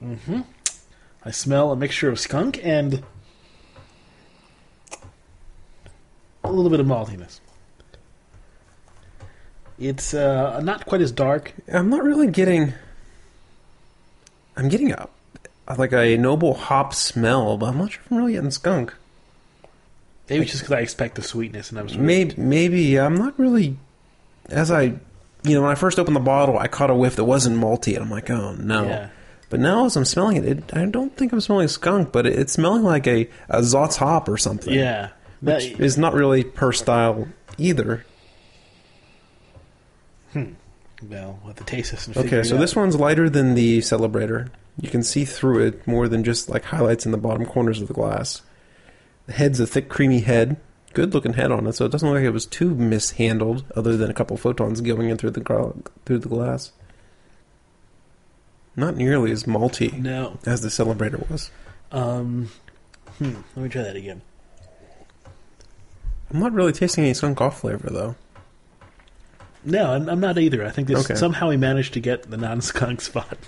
[0.00, 0.40] hmm
[1.22, 3.02] I smell a mixture of skunk and
[6.48, 7.40] a little bit of maltiness.
[9.78, 11.52] It's uh, not quite as dark.
[11.72, 12.74] I'm not really getting.
[14.56, 15.08] I'm getting a
[15.76, 18.94] like a noble hop smell, but I'm not sure if I'm really getting skunk.
[20.28, 22.00] Maybe it's just because I expect the sweetness and I'm sweet.
[22.00, 23.76] Maybe, maybe I'm not really.
[24.48, 24.82] As I,
[25.42, 27.94] you know, when I first opened the bottle, I caught a whiff that wasn't malty,
[27.94, 28.84] and I'm like, oh no.
[28.84, 29.10] Yeah.
[29.50, 32.38] But now, as I'm smelling it, it I don't think I'm smelling skunk, but it,
[32.38, 34.74] it's smelling like a a Saaz hop or something.
[34.74, 35.10] Yeah.
[35.42, 37.28] That, which is not really per style
[37.58, 38.04] either.
[40.34, 42.14] well, with the taste system.
[42.16, 44.50] Okay, so this one's lighter than the Celebrator.
[44.80, 47.88] You can see through it more than just like highlights in the bottom corners of
[47.88, 48.42] the glass.
[49.26, 50.56] The head's a thick, creamy head.
[50.94, 53.96] Good looking head on it, so it doesn't look like it was too mishandled, other
[53.96, 55.74] than a couple photons going in through the
[56.06, 56.72] through the glass.
[58.74, 60.38] Not nearly as malty No.
[60.46, 61.50] as the Celebrator was.
[61.92, 62.50] Um,
[63.18, 64.22] hmm, let me try that again.
[66.30, 68.16] I'm not really tasting any skunk off flavor though.
[69.64, 70.64] No, I'm, I'm not either.
[70.64, 71.14] I think this Okay.
[71.14, 73.38] somehow we managed to get the non-skunk spot.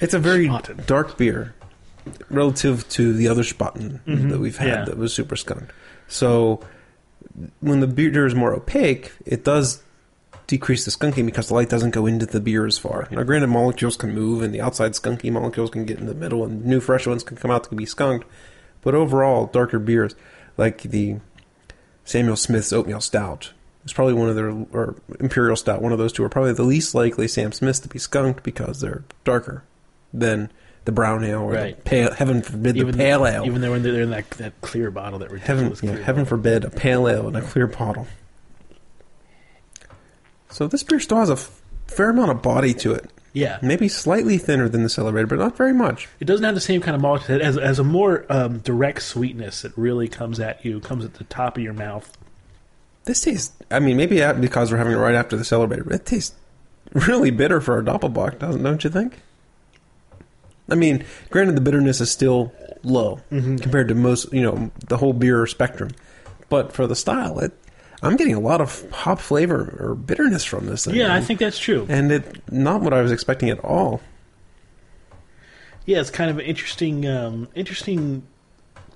[0.00, 0.84] It's a very Spaten.
[0.86, 1.54] dark beer
[2.30, 4.84] relative to the other Spaten Mhm, that we've had yeah.
[4.84, 5.72] that was super skunked.
[6.06, 6.60] So
[7.60, 9.82] when the beer is more opaque, it does
[10.46, 13.08] decrease the skunking because the light doesn't go into the beer as far.
[13.10, 16.44] Now, granted, molecules can move, and the outside skunky molecules can get in the middle,
[16.44, 18.26] and new fresh ones can come out can be skunked.
[18.82, 20.14] But overall, darker beers
[20.58, 21.16] like the
[22.04, 23.52] Samuel Smith's Oatmeal Stout
[23.84, 25.82] is probably one of their or Imperial Stout.
[25.82, 28.80] One of those two are probably the least likely Sam Smiths to be skunked because
[28.80, 29.64] they're darker
[30.12, 30.50] than
[30.84, 31.76] the brown ale or Right.
[31.76, 32.12] the pale.
[32.12, 33.44] Heaven forbid the pale ale.
[33.46, 36.64] Even though they're, they're in that, that clear bottle, that Heaven, ridiculous yeah, heaven forbid
[36.64, 38.06] a pale ale in a clear bottle.
[40.50, 43.10] So this beer still has a fair amount of body to it.
[43.34, 46.08] Yeah, Maybe slightly thinner than the Celebrator, but not very much.
[46.20, 47.28] it doesn't have the same kind of malt.
[47.28, 51.14] It has, has a more um, direct sweetness that really comes at you, comes at
[51.14, 52.16] the top of your mouth.
[53.04, 53.52] This tastes.
[53.72, 56.34] I mean, maybe because we're having it right after the Celebrator, but it tastes
[56.92, 58.62] really bitter for a Doppelbock, doesn't?
[58.62, 59.20] Don't you think?
[60.70, 62.52] I mean, granted, the bitterness is still
[62.84, 65.90] low compared to most, you know, the whole beer spectrum,
[66.48, 67.52] but for the style, it.
[68.02, 70.94] I'm getting a lot of hop flavor or bitterness from this thing.
[70.94, 71.86] Yeah, I think that's true.
[71.88, 74.00] and it not what I was expecting at all.
[75.86, 78.22] Yeah, it's kind of an interesting, um, interesting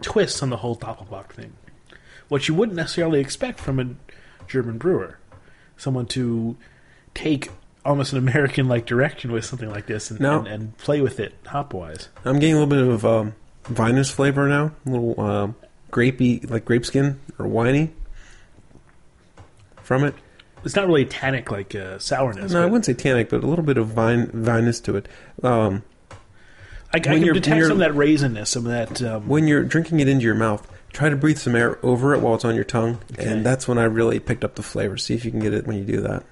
[0.00, 1.52] twist on the whole Doppelbock thing.
[2.28, 3.86] What you wouldn't necessarily expect from a
[4.46, 5.18] German brewer,
[5.76, 6.56] someone to
[7.14, 7.50] take
[7.84, 10.38] almost an American-like direction with something like this and, No.
[10.40, 12.08] and, and play with it hop-wise.
[12.24, 13.34] I'm getting a little bit of um,
[13.64, 15.56] vinous flavor now, a little um,
[15.90, 17.90] grapey, like grape skin or winey
[19.88, 20.14] from it.
[20.64, 22.52] It's not really tannic like uh, sourness.
[22.52, 25.08] No, I wouldn't say tannic, but a little bit of vine vinous to it.
[25.42, 25.82] Um,
[26.92, 29.02] I, I can detect some of that raisiness, some of that.
[29.02, 32.20] Um, when you're drinking it into your mouth, try to breathe some air over it
[32.20, 33.30] while it's on your tongue, Okay.
[33.32, 34.98] and that's when I really picked up the flavor.
[34.98, 36.22] See if you can get it when you do that.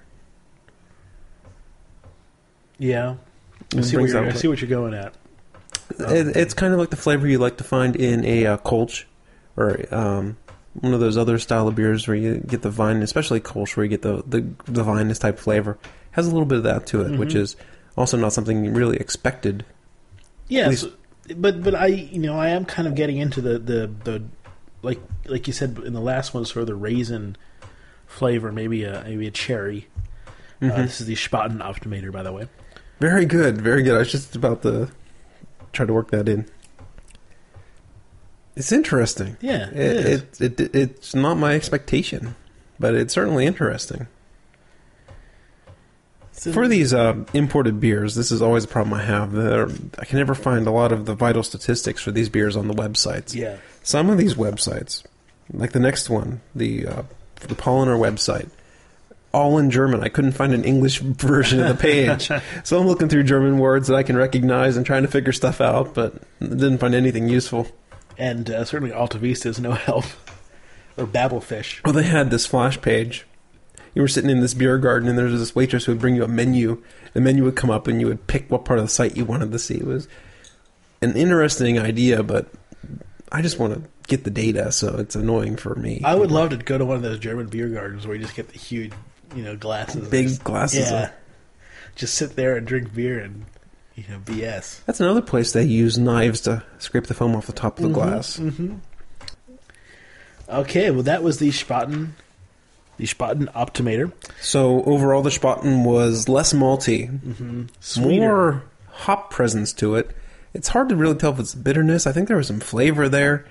[2.79, 3.17] yeah,
[3.75, 5.15] I see, what you're, I see what you're going at.
[5.99, 9.05] It, it's kind of like the flavor you like to find in a uh, Kolsch
[9.57, 10.37] or um,
[10.81, 13.85] one of those other style of beers where you get the vine, especially Kolsch, where
[13.85, 15.79] you get the the, the vinous type flavor.
[16.13, 17.41] Has a little bit of that to it, which Mhm.
[17.41, 17.57] is
[17.97, 19.65] also not something you really expected.
[20.49, 20.93] Yeah, At least- so-
[21.37, 24.23] but but I you know I am kind of getting into the the the
[24.83, 27.37] like like you said in the last one, sort of the raisin
[28.07, 29.89] flavor, maybe a maybe a cherry.
[30.63, 30.77] Uh, Mhm.
[30.77, 32.49] this is the Spaten Optimator, by the way.
[33.01, 33.95] Very good, very good.
[33.95, 34.89] I was just about to
[35.73, 36.47] try to work that in.
[38.57, 39.37] It's interesting.
[39.41, 42.35] Yeah, it It, it, it it's not my expectation,
[42.81, 44.07] but it's certainly interesting.
[46.33, 49.33] So- For these uh, imported beers, this is always a problem I have.
[49.33, 52.69] There, I can never find a lot of the vital statistics for these beers on
[52.69, 53.35] the websites.
[53.35, 55.03] yeah, Some of these websites,
[55.53, 57.03] like the next one, the uh,
[57.41, 58.49] the Paulaner website,
[59.33, 60.03] all in German.
[60.03, 62.31] I couldn't find an English version of the page,
[62.65, 65.61] so I'm looking through German words that I can recognize and trying to figure stuff
[65.63, 67.67] out, but didn't find anything useful.
[68.19, 70.05] And uh, certainly Alta Vista is no help.
[70.97, 71.85] or Babelfish.
[71.85, 73.27] Well, they had this flash page.
[73.95, 76.17] You were sitting in this beer garden, and there was this waitress who would bring
[76.17, 76.83] you a menu.
[77.15, 79.25] The menu would come up, and you would pick what part of the site you
[79.25, 79.77] wanted to see.
[79.77, 80.07] It was
[81.01, 82.49] an interesting idea, but
[83.33, 86.01] I just want to get the data, so it's annoying for me.
[86.05, 88.37] I would love to go to one of those German beer gardens where you just
[88.37, 88.93] get the huge,
[89.35, 90.09] you know, glasses.
[90.09, 90.91] big just- glasses.
[90.91, 91.05] yeah.
[91.05, 91.11] Of,
[91.97, 93.47] Just sit there and drink beer and
[93.97, 94.85] you know BS.
[94.85, 97.89] that's another place they use knives to scrape the foam off the top of the
[97.91, 98.37] glass.
[98.39, 98.75] Mm-hmm.
[100.49, 102.11] Okay, well that was the Spaten,
[102.99, 104.13] the Spaten Optimator.
[104.41, 108.03] So overall, the Spaten was less malty, Mm-hmm.
[108.03, 110.11] More hop presence to it,
[110.55, 112.07] It's hard to really tell if it's bitterness.
[112.07, 113.45] I think there was some flavor there.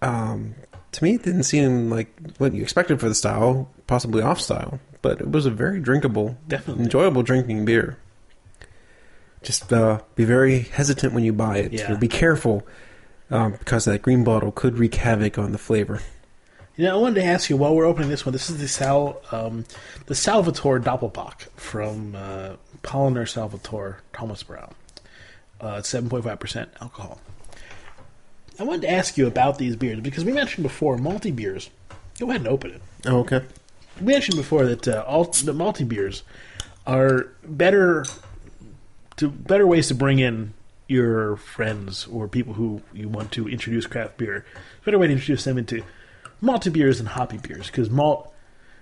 [0.00, 0.54] Um,
[0.92, 2.08] to me, it didn't seem like
[2.38, 6.36] what you expected for the style, possibly off style, but it was a very drinkable,
[6.48, 6.84] Definitely.
[6.84, 7.98] enjoyable drinking beer.
[9.42, 11.72] Just uh, be very hesitant when you buy it.
[11.72, 11.94] Yeah.
[11.94, 12.66] Be careful
[13.30, 16.00] um, because that green bottle could wreak havoc on the flavor.
[16.76, 18.32] You know, I wanted to ask you while we're opening this one.
[18.32, 19.64] This is the Sal, um,
[20.06, 22.50] the Salvatore Doppelbock from uh,
[22.82, 24.72] Paulaner Salvatore Thomas Brown.
[25.60, 27.20] Uh, seven point five percent alcohol.
[28.60, 31.70] I wanted to ask you about these beers because we mentioned before multi beers.
[32.20, 32.82] Go ahead and open it.
[33.06, 33.42] Oh, okay.
[34.00, 36.22] We mentioned before that uh, all the multi beers
[36.86, 38.04] are better
[39.18, 40.54] to better ways to bring in
[40.88, 44.44] your friends or people who you want to introduce craft beer.
[44.84, 45.82] Better way to introduce them into
[46.42, 48.32] malty beers and hoppy beers because malt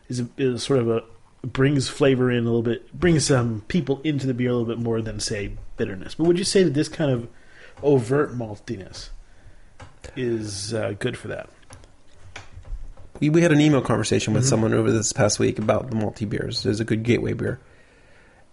[0.09, 1.03] is, a, is sort of a
[1.43, 4.83] brings flavor in a little bit, brings some people into the beer a little bit
[4.83, 6.15] more than say bitterness.
[6.15, 7.29] But would you say that this kind of
[7.83, 9.11] overt maltiness
[10.17, 11.49] is uh, good for that?
[13.21, 14.41] We, we had an email conversation Mm-hmm.
[14.41, 16.67] with someone over this past week about the multi beers.
[16.67, 17.61] It's a good gateway beer,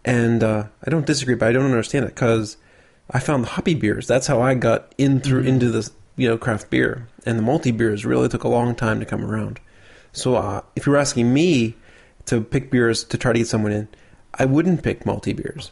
[0.06, 2.58] and uh, I don't disagree, but I don't understand it because
[3.12, 4.08] I found the hoppy beers.
[4.08, 5.50] That's how I got in through Mm-hmm.
[5.50, 9.00] into this you know craft beer, and the multi beers really took a long time
[9.00, 9.60] to come around.
[10.12, 11.76] So uh, if you were asking me
[12.28, 13.88] to pick beers to try to get someone in,
[14.34, 15.72] I wouldn't pick multi beers.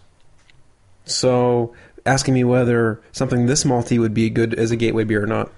[1.05, 1.73] So
[2.05, 5.51] asking me whether something this malty would be good as a gateway beer or not,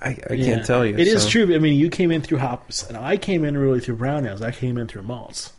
[0.00, 0.44] I, I Yeah.
[0.54, 0.94] can't tell you.
[0.96, 1.28] It is so.
[1.28, 1.54] true.
[1.54, 4.42] I mean, you came in through hops, and I came in really through brown ales.
[4.42, 5.52] I came in through malts.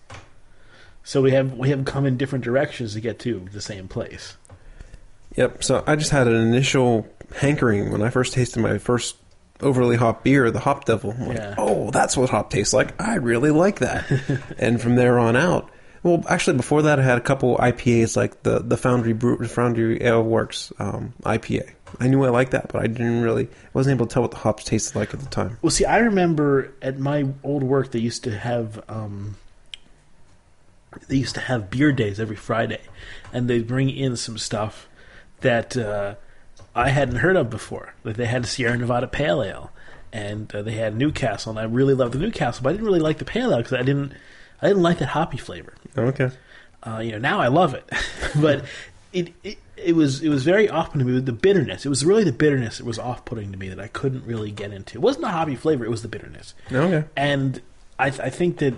[1.04, 4.38] So we have we have come in different directions to get to the same place.
[5.36, 5.64] Yep.
[5.64, 9.16] So I just had an initial hankering when I first tasted my first
[9.62, 11.16] overly hop beer, the Hop Devil.
[11.20, 11.56] Like, Yeah.
[11.58, 13.00] oh, that's what hop tastes like.
[13.02, 14.06] I really like that.
[14.58, 15.70] and from there on out,
[16.04, 20.02] well, actually, before that, I had a couple IPAs like the the Foundry Brew, Foundry
[20.04, 21.70] Ale Works um, IPA.
[22.00, 24.38] I knew I liked that, but I didn't really wasn't able to tell what the
[24.38, 25.58] hops tasted like at the time.
[25.62, 29.36] Well, see, I remember at my old work they used to have um,
[31.08, 32.82] they used to have beer days every Friday,
[33.32, 34.88] and they'd bring in some stuff
[35.42, 36.16] that uh,
[36.76, 37.94] I hadn't heard of before.
[38.04, 39.72] Like they had Sierra Nevada Pale Ale,
[40.12, 43.00] and uh, they had Newcastle, and I really loved the Newcastle, but I didn't really
[43.00, 44.14] like the Pale Ale because I didn't
[44.62, 45.74] I didn't like that hoppy flavor.
[45.98, 46.32] Okay.
[46.86, 47.90] Uh, you know, now I love it,
[48.42, 48.66] but
[49.14, 51.86] it, it it was it was very off putting to me with the bitterness.
[51.86, 54.52] It was really the bitterness that was off putting to me that I couldn't really
[54.52, 54.98] get into.
[54.98, 56.54] It wasn't the hoppy flavor; it was the bitterness.
[56.72, 57.06] Okay.
[57.16, 57.62] And
[58.00, 58.76] I, I think that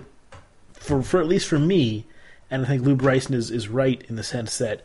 [0.84, 2.04] for for at least for me,
[2.50, 4.82] and I think Lew Bryson is, is right in the sense that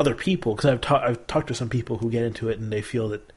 [0.00, 2.72] other people, because I've ta- I've talked to some people who get into it and
[2.72, 3.32] they feel that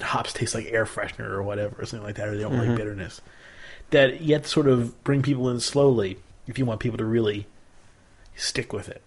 [0.00, 2.68] hops taste like air freshener or whatever, or something like that, or they don't like
[2.68, 2.76] mm-hmm.
[2.76, 3.20] bitterness.
[3.90, 7.46] That yet sort of bring people in slowly if you want people to really
[8.36, 9.02] stick with it.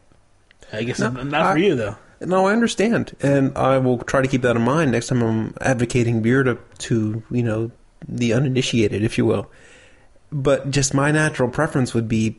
[0.73, 1.95] I guess No, not for you though.
[2.21, 5.53] No, I understand, and I will try to keep that in mind next time I'm
[5.61, 7.71] advocating beer to, to you know,
[8.07, 9.49] the uninitiated, if you will.
[10.37, 12.35] But just my natural preference would be,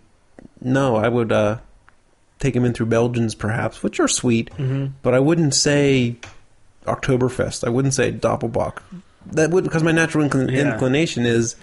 [0.61, 1.59] no, I would uh,
[2.39, 4.51] take them in through Belgians, perhaps, which are sweet,
[5.03, 6.17] but I wouldn't say
[6.85, 7.67] Oktoberfest.
[7.67, 8.79] I wouldn't say Doppelbock.
[9.33, 10.73] That would because my natural inclin- Yeah.
[10.75, 11.57] inclination is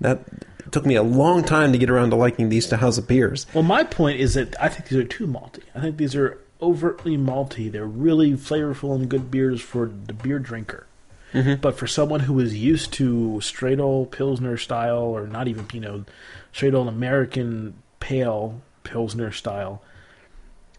[0.00, 0.20] that
[0.58, 3.46] it took me a long time to get around to liking these styles of beers.
[3.54, 5.62] Well, my point is that I think these are too malty.
[5.74, 7.72] I think these are overtly malty.
[7.72, 10.84] They're really flavorful and good beers for the beer drinker.
[11.32, 15.80] But for someone who is used to straight old Pilsner style, or not even, you
[15.80, 16.04] know,
[16.52, 19.82] straight old American pale Pilsner style,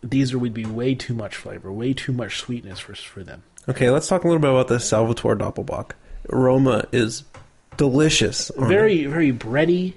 [0.01, 3.43] these are, would be way too much flavor, way too much sweetness for, for them.
[3.67, 5.91] Okay, let's talk a little bit about the Salvatore Doppelbock.
[6.31, 7.23] Aroma is
[7.77, 8.49] delicious.
[8.51, 8.67] on it.
[8.67, 9.93] Very, very bready.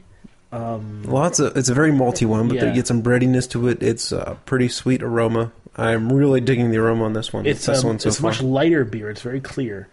[0.50, 1.57] Um, lots of.
[1.57, 2.66] It's a very malty one, but Yeah.
[2.66, 3.82] they get some breadiness to it.
[3.82, 5.53] It's a pretty sweet aroma.
[5.76, 7.46] I'm really digging the aroma on this one.
[7.46, 9.09] it's this um, one so it's much lighter beer.
[9.09, 9.88] It's very clear.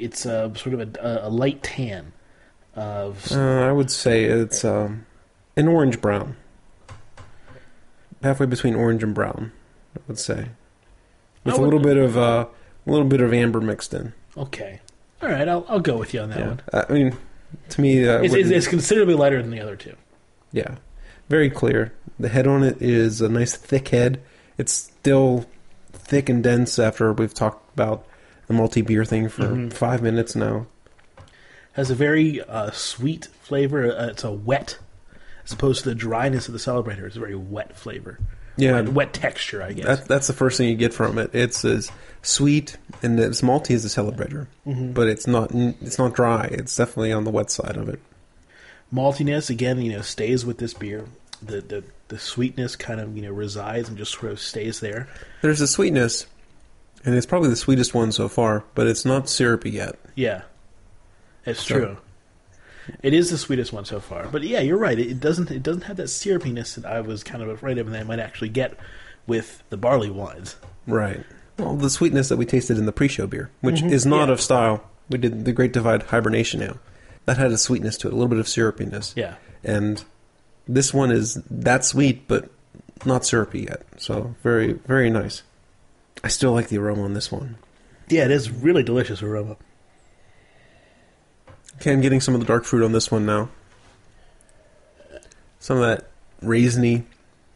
[0.00, 2.12] It's a sort of a, a light tan
[2.74, 5.06] of Uh, I would say it's um,
[5.56, 6.36] an orange brown,
[8.22, 9.52] halfway between orange and brown.
[9.96, 10.46] I would say,
[11.44, 12.46] with I a would- little bit of uh,
[12.86, 14.12] a little bit of amber mixed in.
[14.36, 14.80] Okay.
[15.22, 16.60] All right, I'll, I'll go with you on that Yeah, one.
[16.72, 17.16] I mean,
[17.70, 19.94] to me, uh, It's, it's, it's considerably lighter than the other two.
[20.52, 20.76] Yeah,
[21.28, 21.92] very clear.
[22.18, 24.22] The head on it is a nice thick head.
[24.56, 25.44] It's still
[25.92, 28.06] thick and dense after we've talked about
[28.50, 29.72] the multi beer thing for Mhm.
[29.72, 30.66] five minutes now.
[31.74, 33.92] Has a very uh, sweet flavor.
[33.96, 34.76] Uh, it's a wet,
[35.44, 37.04] as opposed to the dryness of the Celebrator.
[37.06, 38.18] It's a very wet flavor.
[38.56, 39.86] Yeah, Wet, wet texture, I guess.
[39.86, 41.30] that, that's the first thing you get from it.
[41.32, 41.92] It's as
[42.22, 44.92] sweet and as malty as the Celebrator, Mhm.
[44.94, 45.52] but it's not.
[45.54, 46.46] It's not dry.
[46.50, 48.00] It's definitely on the wet side of it.
[48.92, 51.04] Maltiness again, you know, stays with this beer.
[51.42, 55.08] the, the the sweetness kind of you know resides and just sort of stays there.
[55.40, 56.26] There's a sweetness,
[57.04, 59.98] and it's probably the sweetest one so far, but it's not syrupy yet.
[60.14, 60.42] Yeah,
[61.44, 61.96] it's So- true.
[63.02, 64.98] It is the sweetest one so far, but yeah, you're right.
[64.98, 67.94] It, doesn't it doesn't have that syrupiness that I was kind of afraid of, and
[67.94, 68.76] that I might actually get
[69.28, 70.56] with the barley wines.
[70.88, 71.24] Right.
[71.56, 73.92] Well, the sweetness that we tasted in the pre-show beer, which mm-hmm.
[73.92, 74.32] is not Yeah.
[74.32, 74.82] of style.
[75.08, 76.78] We did the Great Divide Hibernation Ale.
[77.26, 79.12] That had a sweetness to it, a little bit of syrupiness.
[79.14, 80.02] Yeah, And
[80.66, 82.48] this one is that sweet, but
[83.04, 83.82] not syrupy yet.
[83.98, 85.42] So very, very nice.
[86.22, 87.56] I still like the aroma on this one.
[88.08, 89.56] yeah, it is really delicious aroma.
[91.76, 93.48] Okay, I'm getting some of the dark fruit on this one now.
[95.58, 96.08] Some of that
[96.42, 97.04] raisiny,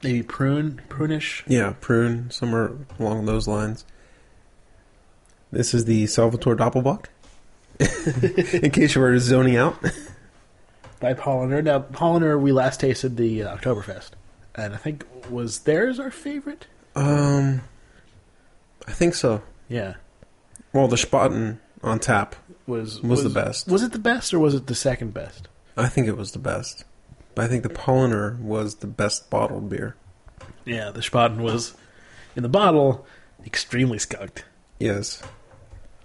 [0.02, 1.42] Maybe prune, prunish.
[1.46, 3.84] yeah, prune, somewhere along those lines.
[5.50, 7.06] This is the Salvatore Doppelbock.
[8.62, 9.76] In case you were zoning out.
[11.00, 11.62] by Paulaner.
[11.62, 14.10] Now, Paulaner, we last tasted the uh, Oktoberfest,
[14.54, 16.66] and I think was theirs our favorite.
[16.96, 17.62] Um,
[18.86, 19.42] I think so.
[19.68, 19.94] Yeah,
[20.72, 23.66] Well, the Spaten on tap, was Was the best.
[23.68, 25.48] Was it the best or was it the second best?
[25.76, 26.84] I think it was the best.
[27.34, 29.96] But I think the Paulaner was the best bottled beer.
[30.64, 31.74] Yeah, the Spaten was
[32.36, 33.06] in the bottle
[33.44, 34.44] extremely skunked.
[34.78, 35.22] Yes.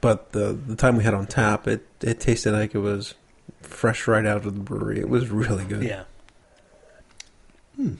[0.01, 3.13] But the the time we had on tap, it, it tasted like it was
[3.61, 4.99] fresh right out of the brewery.
[4.99, 5.83] It was really good.
[5.83, 6.03] Yeah.
[7.75, 7.95] Hmm.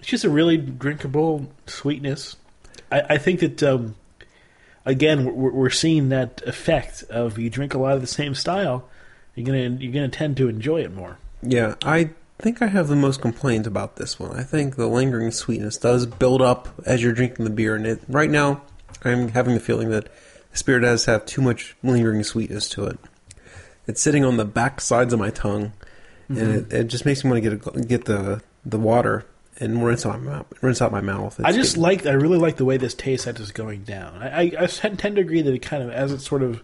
[0.00, 2.36] It's just a really drinkable sweetness.
[2.90, 3.94] I, I think that um,
[4.84, 8.88] again we're, we're seeing that effect of you drink a lot of the same style,
[9.34, 11.18] you're gonna you're gonna tend to enjoy it more.
[11.42, 14.36] Yeah, I think I have the most complaints about this one.
[14.36, 18.00] I think the lingering sweetness does build up as you're drinking the beer, and it
[18.08, 18.62] right now
[19.04, 20.08] I'm having the feeling that
[20.50, 22.98] this beer does have too much lingering sweetness to it.
[23.86, 25.72] It's sitting on the back sides of my tongue,
[26.28, 26.70] and mm-hmm.
[26.70, 29.24] it, it just makes me want to get a, get the the water
[29.62, 30.46] and rinse out my mouth.
[30.60, 31.40] Rinse out my mouth.
[31.42, 34.22] I just getting- like I really like the way this tastes as it's going down.
[34.22, 36.62] I, I, I tend to agree that it kind of as it sort of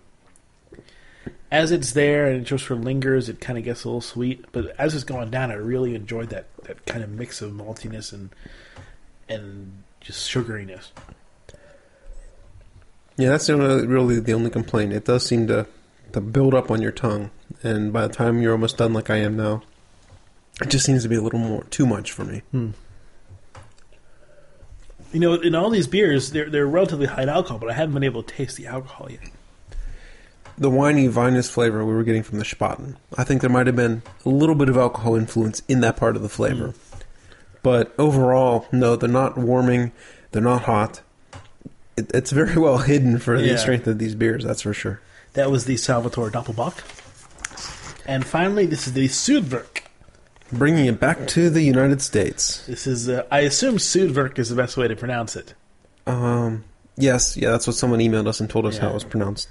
[1.51, 4.01] as it's there and it just sort of lingers, it kind of gets a little
[4.03, 4.45] sweet.
[4.53, 8.13] But as it's going down, I really enjoyed that that kind of mix of maltiness
[8.13, 8.31] and
[9.29, 10.89] and just sugariness.
[13.17, 14.93] Yeah, that's the only, really the only complaint.
[14.93, 15.67] It does seem to
[16.13, 17.31] to build up on your tongue,
[17.63, 19.63] and by the time you're almost done, like I am now,
[20.61, 22.43] it just seems to be a little more too much for me.
[22.53, 22.71] Hmm.
[25.13, 27.95] You know, in all these beers, they're they're relatively high in alcohol, but I haven't
[27.95, 29.21] been able to taste the alcohol yet.
[30.59, 33.77] The winey, vinous flavor we were getting from the Spaten, I think there might have
[33.77, 36.75] been a little bit of alcohol influence in that part of the flavor,
[37.63, 39.93] but overall, no, they're not warming,
[40.33, 41.01] they're not hot.
[41.97, 43.53] It, it's very well hidden for Yeah.
[43.53, 45.01] the strength of these beers, that's for sure.
[45.35, 46.75] That was the Salvatore Doppelbock.
[48.05, 49.83] And finally, this is the Sudwerk.
[50.53, 52.67] Bringing it back to the United States.
[52.67, 55.55] This is, uh, I assume Sudwerk is the best way to pronounce it.
[56.07, 56.65] Um,
[56.97, 59.49] yes, yeah, that's what someone emailed us and told us how it was pronounced.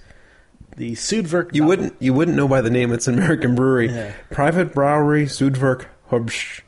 [0.75, 1.53] The Sudwerk.
[1.53, 2.91] You wouldn't you wouldn't know by the name.
[2.91, 3.89] It's an American brewery.
[3.89, 4.13] Yeah.
[4.29, 6.61] Private Brewery Sudwerk Hubsch.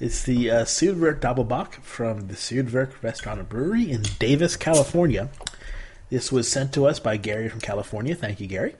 [0.00, 5.28] It's the uh, Sudwerk Doppelbock from the Sudwerk Restaurant and Brewery in Davis, California.
[6.10, 8.14] This was sent to us by Gary from California.
[8.14, 8.76] Thank you, Gary.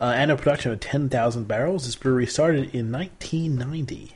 [0.00, 1.84] Uh, annual production of 10,000 barrels.
[1.84, 4.12] This brewery started in 1990.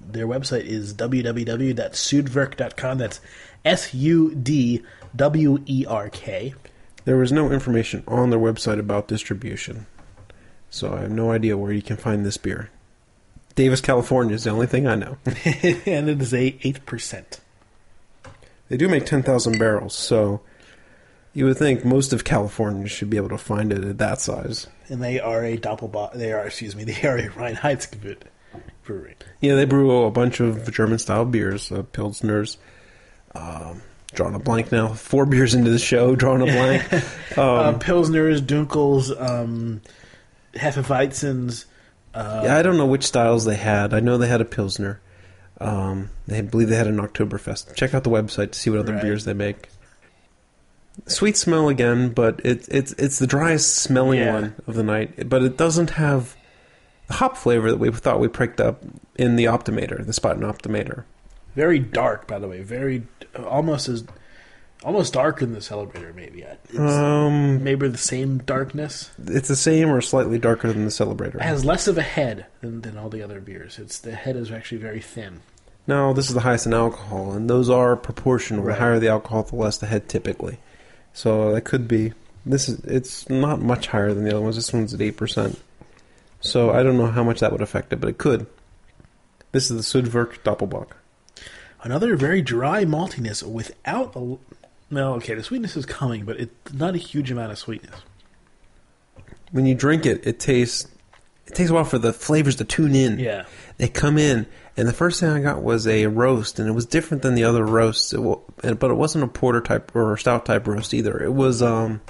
[0.00, 2.98] Their website is www.sudwerk.com.
[2.98, 3.20] That's
[3.64, 4.82] S U D
[5.14, 6.54] W E R K.
[7.04, 9.86] There was no information on their website about distribution,
[10.70, 12.70] so I have no idea where you can find this beer.
[13.54, 15.16] Davis, California is the only thing I know.
[15.24, 17.40] and it is a 8%.
[18.68, 20.42] They do make ten thousand barrels, so
[21.32, 24.66] you would think most of California should be able to find it at that size.
[24.88, 26.14] And they are a Doppelbock.
[26.14, 28.22] They are, excuse me, they are a Reinheitsgebot
[28.84, 29.16] brewery.
[29.40, 32.56] Yeah, they brew a bunch of German style beers, uh, pilsners.
[33.34, 33.82] Um,
[34.14, 34.88] drawing a blank now.
[34.88, 36.92] Four beers into the show, drawing a blank.
[37.36, 39.82] uh, Um, Pilsners, Dunkels, um,
[40.54, 41.66] Hefeweizens.
[42.14, 43.92] Uh, Yeah, I don't know which styles they had.
[43.94, 45.00] I know they had a Pilsner.
[45.60, 47.74] Um, they believe they had an Oktoberfest.
[47.74, 49.02] Check out the website to see what other Right.
[49.02, 49.68] beers they make.
[51.06, 54.32] Sweet smell again, but it's it's it's the driest smelling Yeah.
[54.34, 55.28] one of the night.
[55.28, 56.34] But it doesn't have
[57.06, 58.82] the hop flavor that we thought we picked up
[59.16, 61.04] in the Optimator, the Spot Spaten Optimator.
[61.54, 62.60] very dark, by the way.
[62.62, 63.02] Very
[63.46, 64.04] almost as
[64.84, 66.14] almost darker than the Celebrator.
[66.14, 69.10] Maybe it's Um, maybe the same darkness.
[69.26, 71.36] it's the same or slightly darker than the Celebrator.
[71.36, 73.78] It has less of a head than, than all the other beers.
[73.78, 75.40] It's the head is actually very thin.
[75.88, 78.62] No, this is the highest in alcohol, and those are proportional.
[78.62, 78.74] Right.
[78.74, 80.58] The higher the alcohol, the less the head typically.
[81.18, 82.12] So that could be.
[82.46, 82.78] This is.
[82.84, 84.54] It's not much higher than the other ones.
[84.54, 85.60] This one's at eight percent.
[86.40, 88.46] So I don't know how much that would affect it, but it could.
[89.50, 90.90] This is the Sudwerk Doppelbock.
[91.82, 94.38] Another very dry maltiness without a.
[94.90, 97.96] No, okay, the sweetness is coming, but it's not a huge amount of sweetness.
[99.50, 100.86] When you drink it, it tastes.
[101.48, 103.18] It takes a while for the flavors to tune in.
[103.18, 103.46] Yeah.
[103.78, 104.46] They come in,
[104.78, 107.44] and the first thing I got was a roast, and it was different than the
[107.44, 108.12] other roasts.
[108.14, 111.22] It, but it wasn't a porter type or a stout type roast either.
[111.22, 111.60] It was.
[111.62, 112.00] um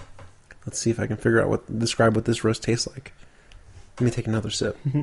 [0.67, 3.15] Let's see if I can figure out what describe what this roast tastes like.
[3.99, 4.77] Let me take another sip.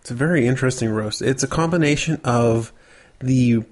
[0.00, 1.20] it's a very interesting roast.
[1.20, 2.72] It's a combination of
[3.18, 3.64] the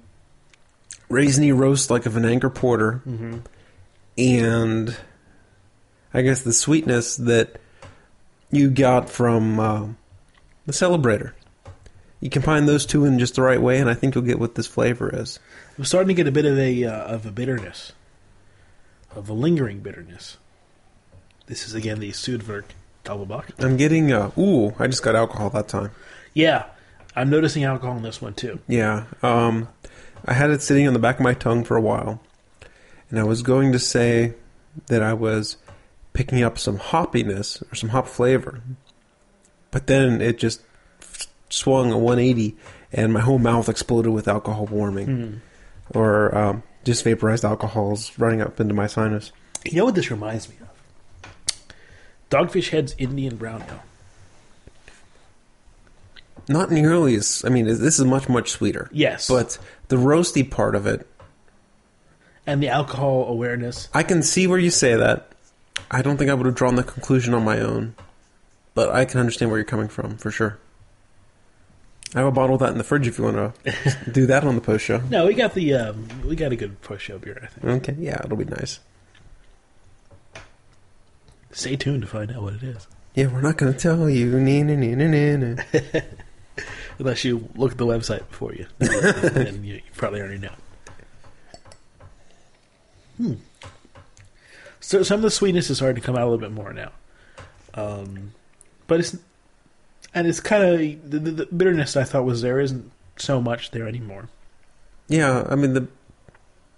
[1.09, 3.01] raisiny roast like of an Anchor Porter
[4.15, 4.95] and
[6.13, 7.59] I guess the sweetness that
[8.51, 9.87] you got from uh,
[10.67, 11.31] the Celebrator.
[12.23, 14.55] You combine those two in just the right way, and I think you'll get what
[14.55, 15.41] this flavor is.
[15.77, 17.91] I'm starting to get a bit of a uh, of a bitterness,
[19.13, 20.37] of a lingering bitterness.
[21.47, 22.63] This is again the Sudwerk
[23.03, 23.61] Doppelbock.
[23.61, 25.91] I'm getting, uh, ooh, I just got alcohol that time.
[26.33, 26.67] Yeah,
[27.13, 28.59] I'm noticing alcohol in this one too.
[28.69, 29.67] Yeah, um,
[30.23, 32.21] I had it sitting on the back of my tongue for a while,
[33.09, 34.33] and I was going to say
[34.87, 35.57] that I was
[36.13, 38.61] picking up some hoppiness or some hop flavor,
[39.71, 40.61] but then it just
[41.53, 42.55] swung a 180,
[42.91, 45.41] and my whole mouth exploded with alcohol warming,
[45.93, 49.31] or um, just vaporized alcohols running up into my sinus.
[49.63, 50.69] You know what this reminds me of?
[52.29, 53.83] Dogfish Head's Indian Brown Ale.
[56.49, 58.89] Not nearly as, I mean, this is much much sweeter.
[58.91, 61.07] Yes, But the roasty part of it,
[62.45, 63.87] and the alcohol awareness.
[63.93, 65.29] I can see where you say that.
[65.91, 67.95] I don't think I would have drawn the conclusion on my own,
[68.73, 70.57] but I can understand where you're coming from for sure.
[72.15, 74.43] I have a bottle of that in the fridge if you want to do that
[74.43, 74.99] on the post show.
[75.09, 77.39] No, we got the um, we got a good push up here.
[77.41, 77.89] I think.
[77.89, 78.79] Okay, yeah, it'll be nice.
[81.51, 82.87] Stay tuned to find out what it is.
[83.15, 84.39] Yeah, we're not going to tell you.
[84.39, 86.01] Nee, nee, nee, nee, nee.
[86.99, 90.53] Unless you look at the website before you, and you, you probably already know.
[93.17, 93.33] Hmm.
[94.79, 96.91] So some of the sweetness is starting to come out a little bit more now,
[97.73, 98.33] um,
[98.87, 99.15] but it's
[100.13, 103.71] and it's kind of the, the, the bitterness I thought was there isn't so much
[103.71, 104.29] there anymore.
[105.07, 105.87] Yeah, I mean the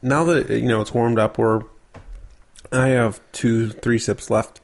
[0.02, 1.62] now that you know it's warmed up, we're
[2.72, 4.60] I have two, three sips left,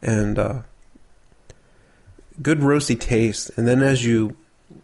[0.00, 0.62] and uh,
[2.40, 3.50] good roasty taste.
[3.56, 4.36] And then as you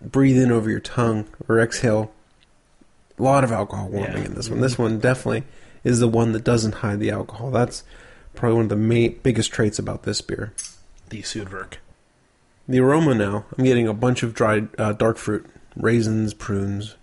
[0.03, 2.13] breathe in over your tongue or exhale,
[3.19, 4.25] a lot of alcohol warming Yeah.
[4.27, 4.61] in this one.
[4.61, 5.45] This one definitely
[5.85, 7.51] is the one that doesn't hide the alcohol.
[7.51, 7.85] That's
[8.35, 10.53] probably one of the main, biggest traits about this beer.
[11.09, 11.75] The Sudwerk.
[12.69, 15.47] The aroma now, I'm getting a bunch of dried uh, dark fruit,
[15.77, 16.97] raisins, prunes.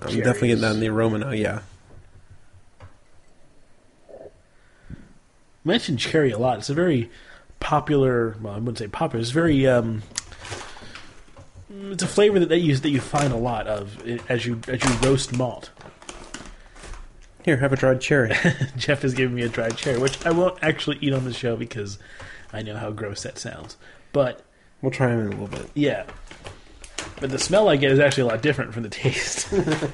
[0.00, 1.30] I'm definitely getting that in the aroma now.
[1.30, 1.60] Yeah.
[5.64, 6.58] mentioned cherry a lot.
[6.58, 7.10] It's a very
[7.60, 8.36] popular.
[8.40, 9.20] Well, I wouldn't say popular.
[9.20, 9.66] It's very.
[9.66, 10.02] Um,
[11.70, 14.82] it's a flavor that they use that you find a lot of as you as
[14.82, 15.70] you roast malt.
[17.44, 18.32] Here, have a dried cherry.
[18.76, 21.56] Jeff is giving me a dried cherry, which I won't actually eat on the show
[21.56, 21.98] because
[22.52, 23.76] I know how gross that sounds.
[24.12, 24.44] But
[24.82, 25.70] We'll try them in a little bit.
[25.74, 26.04] yeah,
[27.20, 29.48] but the smell I get is actually a lot different from the taste.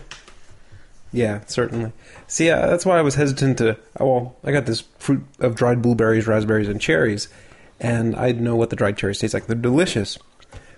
[1.10, 1.92] Yeah, certainly.
[2.26, 3.78] See, yeah, that's why I was hesitant to.
[3.98, 7.28] oh, Well, I got this fruit of dried blueberries, raspberries, and cherries,
[7.80, 9.46] and I know what the dried cherries taste like.
[9.46, 10.18] They're delicious,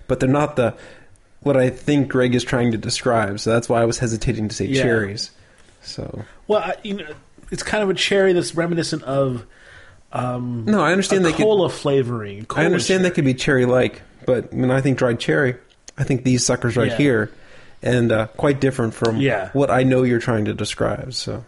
[0.07, 0.73] but they're not the
[1.41, 3.39] what I think Greg is trying to describe.
[3.41, 4.83] So that's why I was hesitating to say Yeah.
[4.83, 5.31] cherries.
[5.81, 7.07] So well, I, you know,
[7.51, 9.45] it's kind of a cherry that's reminiscent of
[10.13, 11.43] um, no, I understand they could.
[11.43, 12.41] cola flavoring.
[12.41, 13.15] I cola understand they cherry.
[13.15, 15.55] could be cherry-like, but when I think dried cherry,
[15.97, 16.97] I think these suckers right Yeah.
[16.97, 17.31] here,
[17.81, 19.49] and uh, quite different from Yeah.
[19.53, 21.13] what I know you're trying to describe.
[21.13, 21.43] So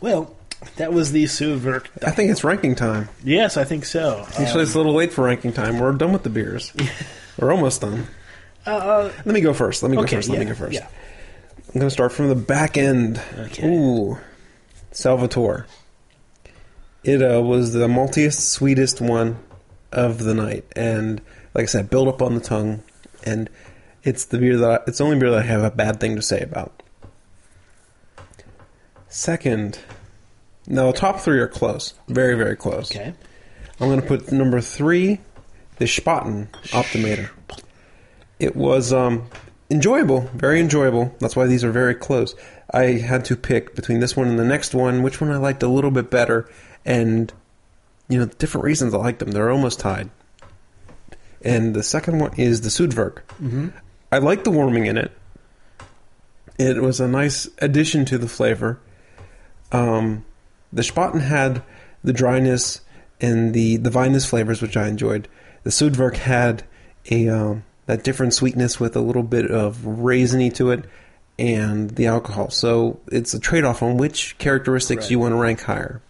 [0.00, 0.34] Well,
[0.76, 1.86] that was the Sudwerk.
[2.06, 3.08] I think it's ranking time.
[3.24, 4.26] Yes, I think so.
[4.38, 5.78] Actually, it's a little late for ranking time.
[5.78, 6.72] We're done with the beers.
[7.38, 8.06] We're almost done.
[8.64, 9.82] Uh, Let me go first.
[9.82, 10.28] Let me go okay, first.
[10.28, 10.80] Let yeah, me go first.
[10.80, 13.20] I'm going to start from the back end.
[13.38, 13.66] Okay.
[13.66, 14.18] Ooh,
[14.90, 15.66] Salvatore.
[17.04, 19.38] It uh, was the maltiest, sweetest one
[19.92, 21.20] of the night, and
[21.54, 22.82] like I said, built up on the tongue.
[23.24, 23.48] And
[24.02, 26.16] it's the beer that I, it's the only beer that I have a bad thing
[26.16, 26.82] to say about.
[29.08, 29.78] Second,
[30.66, 32.90] now the top three are close, very very close.
[32.90, 33.14] Okay.
[33.78, 35.20] I'm going to put number three,
[35.76, 37.30] the Spaten Optimator.
[38.38, 39.28] It was um,
[39.70, 41.14] enjoyable, very enjoyable.
[41.18, 42.34] That's why these are very close.
[42.70, 45.62] I had to pick between this one and the next one, which one I liked
[45.62, 46.48] a little bit better,
[46.84, 47.32] and
[48.08, 49.32] you know, different reasons I liked them.
[49.32, 50.10] They're almost tied.
[51.42, 53.22] And the second one is the Sudwerk.
[53.40, 53.68] Mm-hmm.
[54.10, 55.12] I like the warming in it.
[56.58, 58.80] It was a nice addition to the flavor.
[59.72, 60.24] Um,
[60.72, 61.62] the Spaten had
[62.02, 62.80] the dryness
[63.20, 65.28] and the the vinous flavors, which I enjoyed.
[65.64, 66.64] The Sudwerk had
[67.10, 70.84] a um, that different sweetness with a little bit of raisiny to it,
[71.38, 72.50] and the alcohol.
[72.50, 75.10] So it's a trade off on which characteristics Right.
[75.10, 76.00] you want to rank higher.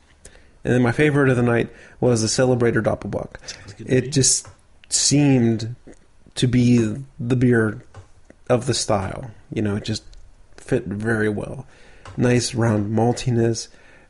[0.65, 1.69] And then my favorite of the night
[2.01, 3.37] was the Celebrator Doppelbock.
[3.85, 4.49] It just
[4.89, 5.75] seemed
[6.37, 7.83] to be the beer
[8.49, 9.31] of the style.
[9.53, 10.03] You know, it just
[10.57, 11.67] fit very well.
[12.17, 13.69] Nice round maltiness,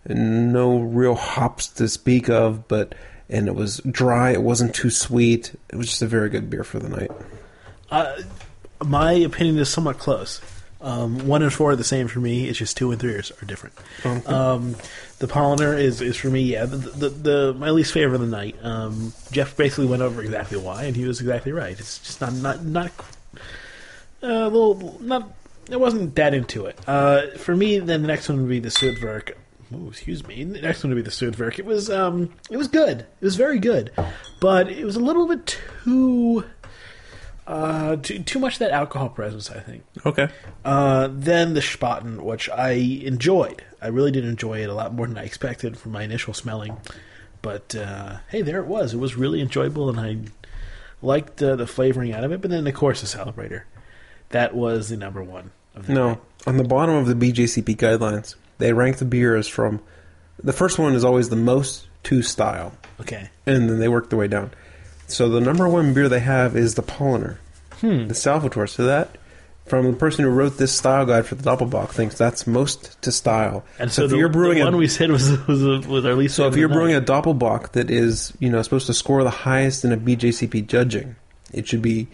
[0.08, 2.94] no real hops to speak of, but
[3.28, 4.30] and it was dry.
[4.30, 5.52] It wasn't too sweet.
[5.68, 7.10] It was just a very good beer for the night.
[7.90, 8.16] Uh,
[8.84, 10.40] my opinion is somewhat close.
[10.86, 12.48] Um, one and four are the same for me.
[12.48, 13.74] It's just two and three are, are different.
[14.04, 14.24] Okay.
[14.32, 14.76] Um,
[15.18, 18.28] the Paulaner is, is for me, yeah, the, the, the my least favorite of the
[18.28, 18.54] night.
[18.62, 21.76] Um, Jeff basically went over exactly why, and he was exactly right.
[21.78, 22.92] It's just not not not
[24.22, 25.28] uh, a little not.
[25.72, 26.78] I wasn't that into it.
[26.86, 29.32] Uh, for me, then the next one would be the Sudwerk.
[29.74, 30.44] Oh, excuse me.
[30.44, 31.58] The next one would be the Sudwerk.
[31.58, 33.00] It was um, it was good.
[33.00, 33.90] It was very good,
[34.38, 36.44] but it was a little bit too.
[37.46, 39.84] Uh, too, too much of that alcohol presence, I think.
[40.04, 40.28] Okay.
[40.64, 43.62] Uh, then the Spaten, which I enjoyed.
[43.80, 46.76] I really did enjoy it a lot more than I expected from my initial smelling.
[47.42, 48.94] But uh, hey, there it was.
[48.94, 50.16] It was really enjoyable, and I
[51.02, 52.40] liked uh, the flavoring out of it.
[52.40, 53.62] But then, of course, the Celebrator.
[54.30, 55.52] That was the number one.
[55.76, 56.18] Of the No, night.
[56.48, 59.80] on the bottom of the BJCP guidelines, they rank the beers from
[60.42, 63.30] the first one is always the most to style, Okay.
[63.46, 64.50] and then they work their way down.
[65.06, 67.36] So the number one beer they have is the Paulaner,
[67.80, 68.08] Hmm.
[68.08, 68.66] the Salvatore.
[68.66, 69.16] So that
[69.66, 73.10] from the person who wrote this style guide for the Doppelbock thinks that's most to
[73.12, 73.64] style.
[73.78, 76.14] And so, if the, you're brewing the a one we said was was, was our
[76.14, 76.36] least.
[76.36, 77.08] So if you're brewing night.
[77.08, 81.16] a Doppelbock that is, you know, supposed to score the highest in a BJCP judging,
[81.52, 82.08] it should be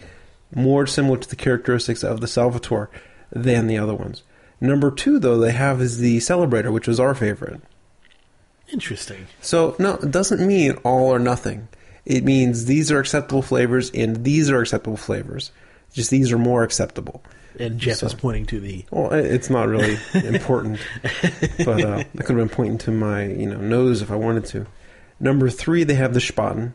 [0.55, 2.89] more similar to the characteristics of the Salvatore
[3.31, 4.21] than the other ones.
[4.61, 7.59] Number two, though, they have is the Celebrator, which was our favorite.
[8.71, 9.27] interesting.
[9.41, 11.67] So no, it doesn't mean all or nothing.
[12.05, 15.51] It means these are acceptable flavors and these are acceptable flavors.
[15.93, 17.23] Just these are more acceptable.
[17.59, 18.83] And Jeff So- is pointing to the.
[18.89, 20.79] Well, it's not really important,
[21.63, 24.45] but uh, I could have been pointing to my you know nose if I wanted
[24.45, 24.65] to.
[25.19, 26.73] Number three, they have the Spaten,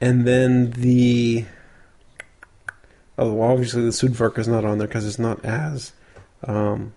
[0.00, 1.46] and then the
[3.16, 5.92] oh, well, obviously the Sudwerk is not on there because it's not as.
[6.44, 6.92] Um,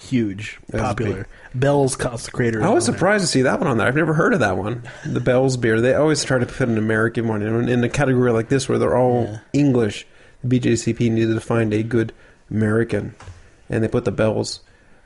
[0.00, 1.26] Huge, popular.
[1.54, 2.62] Bell's Consecrator.
[2.62, 3.86] I was surprised to see that one on there.
[3.88, 4.82] I've never heard of that one.
[5.04, 5.80] The Bell's beer.
[5.80, 8.78] They always try to put an American one in, in a category like this where
[8.78, 9.38] they're all Yeah.
[9.52, 10.06] English.
[10.44, 12.12] The BJCP needed to find a good
[12.48, 13.16] American,
[13.68, 14.60] and they put the Bell's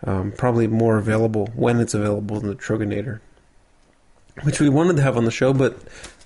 [0.05, 3.21] um, probably more available when it's available than the Troegenator,
[4.43, 5.79] which we wanted to have on the show, but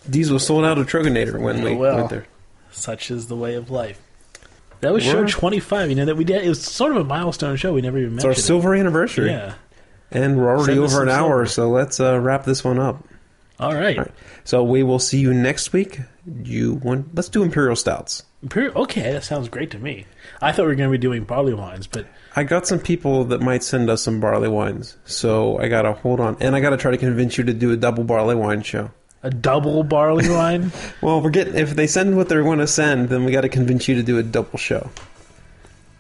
[0.09, 1.97] these were sold out of Troegenator when we well.
[1.99, 2.27] went there.
[2.73, 4.01] Such is the way of life.
[4.81, 5.89] That was show 25.
[5.91, 6.45] You know, that we did.
[6.45, 7.73] It was sort of a milestone show.
[7.73, 9.31] We never even It's our silver anniversary.
[9.31, 9.55] Yeah.
[10.11, 11.47] and we're already Send over an hour, silver.
[11.47, 13.03] so let's uh, wrap this one up.
[13.59, 13.99] All right.
[13.99, 14.13] All right.
[14.45, 16.01] So we will see you next week.
[16.43, 17.15] You want?
[17.15, 18.23] Let's do Imperial Stouts.
[18.43, 20.05] Imperial- Okay, that sounds great to me.
[20.43, 22.07] I thought we were going to be doing barley wines, but
[22.37, 26.21] I got some people that might send us some barley wines, so I gotta hold
[26.21, 28.91] on, and I gotta try to convince you to do a double barley wine show.
[29.23, 30.73] A double barley wine?
[31.01, 33.49] Well, we're getting if they send what they're going to send, then we got to
[33.49, 34.91] convince you to do a double show,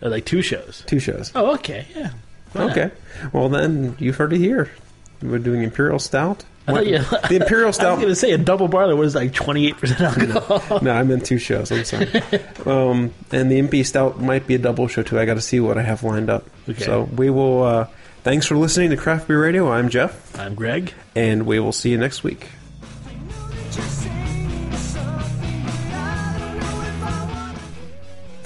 [0.03, 0.83] Or like two shows.
[0.87, 1.33] two shows.
[1.35, 1.87] Oh, okay.
[1.95, 2.11] Yeah.
[2.53, 2.71] Why not?
[2.79, 2.91] Okay,
[3.33, 4.71] well then you've heard it here.
[5.23, 6.45] We're doing Imperial Stout.
[6.67, 6.99] Thought you-
[7.29, 7.87] the Imperial stout.
[7.91, 10.81] I was going to say a double barley was like 28% alcohol.
[10.83, 11.71] no, I meant two shows.
[11.71, 12.07] I'm sorry.
[12.67, 15.17] um, and the MP Stout might be a double show too.
[15.19, 16.45] I got to see what I have lined up.
[16.69, 16.83] Okay.
[16.85, 17.62] So we will.
[17.62, 17.87] Uh,
[18.25, 19.71] thanks for listening to Craft Beer Radio.
[19.71, 20.93] I'm Jeff, I'm Greg.
[21.14, 22.49] and we will see you next week.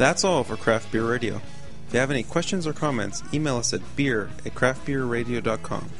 [0.00, 1.42] That's all for Craft Beer Radio.
[1.86, 5.90] If you have any questions or comments, email us at beer at craftbeerradio.com.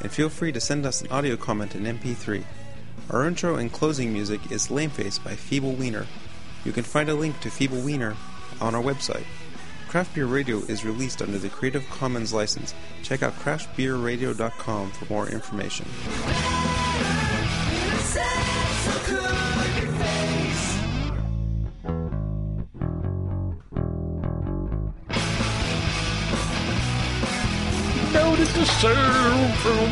[0.00, 2.42] And feel free to send us an audio comment in MP3.
[3.10, 6.08] Our intro and closing music is Lameface by Feeble Wiener.
[6.64, 8.16] You can find a link to Feeble Wiener
[8.60, 9.22] on our website.
[9.86, 12.74] Craft Beer Radio is released under the Creative Commons license.
[13.04, 15.86] Check out craftbeerradio.com for more information.
[28.34, 29.90] Notice the sound from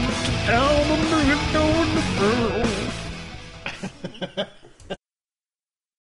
[0.49, 1.95] down under the door in
[4.37, 4.62] the.